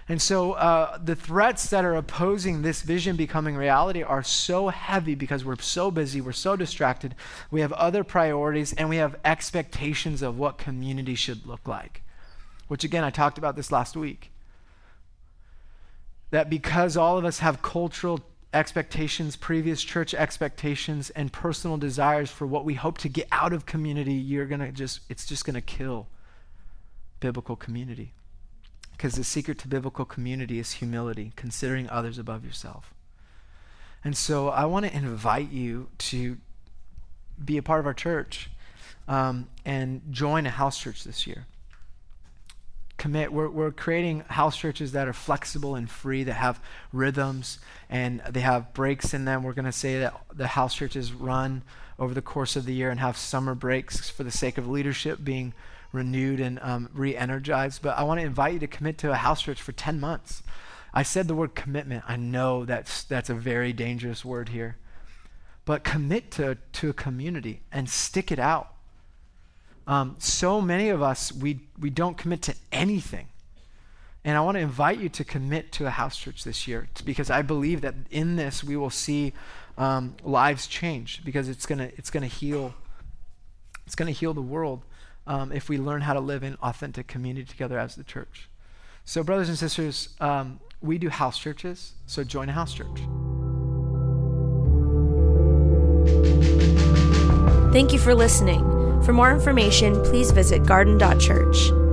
And 0.10 0.22
so 0.22 0.54
uh, 0.54 0.98
the 1.04 1.16
threats 1.16 1.70
that 1.70 1.84
are 1.84 1.96
opposing 1.96 2.62
this 2.62 2.82
vision 2.82 3.18
becoming 3.18 3.58
reality 3.58 4.04
are 4.04 4.24
so 4.24 4.70
heavy 4.70 5.16
because 5.16 5.44
we're 5.44 5.60
so 5.60 5.92
busy, 5.92 6.22
we're 6.22 6.32
so 6.32 6.56
distracted, 6.56 7.14
we 7.52 7.60
have 7.60 7.74
other 7.74 8.06
priorities, 8.06 8.72
and 8.74 8.88
we 8.88 8.98
have 8.98 9.20
expectations 9.26 10.22
of 10.22 10.38
what 10.38 10.58
community 10.58 11.16
should 11.16 11.46
look 11.46 11.68
like. 11.68 12.04
Which, 12.70 12.86
again, 12.86 13.04
I 13.04 13.10
talked 13.10 13.38
about 13.38 13.58
this 13.58 13.72
last 13.72 13.98
week. 13.98 14.32
That 16.32 16.50
because 16.50 16.96
all 16.96 17.18
of 17.18 17.26
us 17.26 17.40
have 17.40 17.62
cultural 17.62 18.22
expectations, 18.54 19.36
previous 19.36 19.84
church 19.84 20.14
expectations, 20.14 21.10
and 21.12 21.34
personal 21.34 21.78
desires 21.78 22.32
for 22.32 22.48
what 22.48 22.64
we 22.64 22.76
hope 22.76 22.98
to 23.00 23.10
get 23.10 23.28
out 23.32 23.52
of 23.52 23.66
community, 23.66 24.14
you're 24.14 24.46
going 24.46 24.62
to 24.62 24.72
just, 24.72 25.02
it's 25.10 25.26
just 25.26 25.44
going 25.44 25.56
to 25.56 25.62
kill 25.62 26.08
biblical 27.20 27.58
community. 27.58 28.14
Because 28.98 29.14
the 29.14 29.24
secret 29.24 29.60
to 29.60 29.68
biblical 29.68 30.06
community 30.06 30.58
is 30.58 30.74
humility, 30.74 31.32
considering 31.36 31.88
others 31.90 32.18
above 32.18 32.44
yourself. 32.44 32.94
And 34.04 34.18
so 34.18 34.50
I 34.50 34.66
want 34.66 34.86
to 34.86 34.96
invite 34.96 35.52
you 35.52 35.90
to 36.00 36.38
be 37.44 37.58
a 37.58 37.64
part 37.64 37.80
of 37.80 37.86
our 37.86 37.94
church 37.94 38.50
um, 39.08 39.48
and 39.64 40.02
join 40.10 40.48
a 40.48 40.50
house 40.50 40.80
church 40.80 41.04
this 41.04 41.28
year 41.28 41.46
commit. 42.98 43.32
We're, 43.32 43.50
we're 43.50 43.72
creating 43.72 44.22
house 44.28 44.58
churches 44.58 44.92
that 44.92 45.08
are 45.08 45.14
flexible 45.14 45.76
and 45.76 45.90
free, 45.90 46.24
that 46.24 46.34
have 46.34 46.60
rhythms 46.92 47.60
and 47.90 48.22
they 48.30 48.42
have 48.42 48.74
breaks 48.74 49.14
in 49.14 49.26
them. 49.26 49.44
We're 49.44 49.54
going 49.54 49.66
to 49.66 49.72
say 49.72 50.00
that 50.00 50.20
the 50.34 50.48
house 50.48 50.76
churches 50.76 51.14
run 51.14 51.64
over 52.00 52.14
the 52.14 52.22
course 52.22 52.56
of 52.56 52.66
the 52.66 52.74
year 52.74 52.90
and 52.90 53.00
have 53.00 53.18
summer 53.18 53.56
breaks 53.56 54.10
for 54.10 54.24
the 54.24 54.32
sake 54.32 54.58
of 54.58 54.68
leadership 54.68 55.20
being 55.24 55.54
renewed 55.92 56.40
and 56.40 56.60
um, 56.62 56.90
re 56.94 57.16
energized. 57.16 57.82
But 57.82 57.98
I 57.98 58.04
want 58.04 58.20
to 58.20 58.26
invite 58.26 58.54
you 58.54 58.60
to 58.60 58.68
commit 58.68 58.98
to 59.00 59.12
a 59.12 59.16
house 59.16 59.42
church 59.42 59.62
for 59.62 59.72
10 59.72 60.00
months. 60.00 60.44
I 60.94 61.04
said 61.04 61.28
the 61.28 61.36
word 61.36 61.56
commitment. 61.56 62.04
I 62.08 62.16
know 62.16 62.66
that's, 62.66 63.04
that's 63.04 63.30
a 63.30 63.36
very 63.36 63.74
dangerous 63.74 64.26
word 64.26 64.50
here. 64.50 64.78
But 65.66 65.84
commit 65.84 66.32
to, 66.32 66.58
to 66.74 66.90
a 66.90 66.94
community 66.94 67.62
and 67.72 67.90
stick 67.90 68.32
it 68.32 68.40
out. 68.40 68.70
Um, 69.86 70.16
so 70.20 70.60
many 70.60 70.90
of 70.90 71.02
us, 71.02 71.32
we, 71.32 71.62
we 71.80 71.90
don't 71.90 72.18
commit 72.18 72.42
to 72.44 72.56
anything. 72.72 73.28
And 74.28 74.36
I 74.36 74.42
want 74.42 74.56
to 74.56 74.62
invite 74.62 75.00
you 75.00 75.08
to 75.08 75.24
commit 75.24 75.72
to 75.74 75.86
a 75.86 75.90
house 75.90 76.18
church 76.18 76.44
this 76.44 76.68
year 76.68 76.90
because 77.06 77.30
I 77.30 77.42
believe 77.42 77.82
that 77.82 77.96
in 78.12 78.36
this 78.36 78.62
we 78.62 78.76
will 78.76 78.90
see 78.90 79.32
um, 79.78 80.18
lives 80.24 80.68
change 80.68 81.24
because 81.24 81.48
it's 81.48 81.66
going 81.66 81.80
to 81.80 81.96
it's 81.98 82.10
gonna 82.10 82.28
heal. 82.28 82.74
It's 83.86 83.96
going 83.96 84.14
to 84.14 84.20
heal 84.20 84.34
the 84.34 84.42
world 84.42 84.84
um, 85.28 85.52
if 85.52 85.70
we 85.70 85.78
learn 85.78 86.02
how 86.02 86.14
to 86.14 86.20
live 86.20 86.44
in 86.44 86.56
authentic 86.56 87.08
community 87.08 87.46
together 87.46 87.78
as 87.78 87.96
the 87.96 88.04
church. 88.04 88.50
So, 89.06 89.24
brothers 89.24 89.50
and 89.50 89.58
sisters, 89.58 90.10
um, 90.20 90.60
we 90.82 90.98
do 90.98 91.10
house 91.10 91.38
churches, 91.38 91.94
so 92.06 92.24
join 92.24 92.50
a 92.50 92.54
house 92.54 92.74
church. 92.74 93.02
Thank 97.72 97.94
you 97.94 98.00
for 98.00 98.16
listening. 98.16 98.64
For 99.04 99.14
more 99.14 99.32
information, 99.32 100.02
please 100.04 100.32
visit 100.32 100.66
garden.church. 100.66 101.87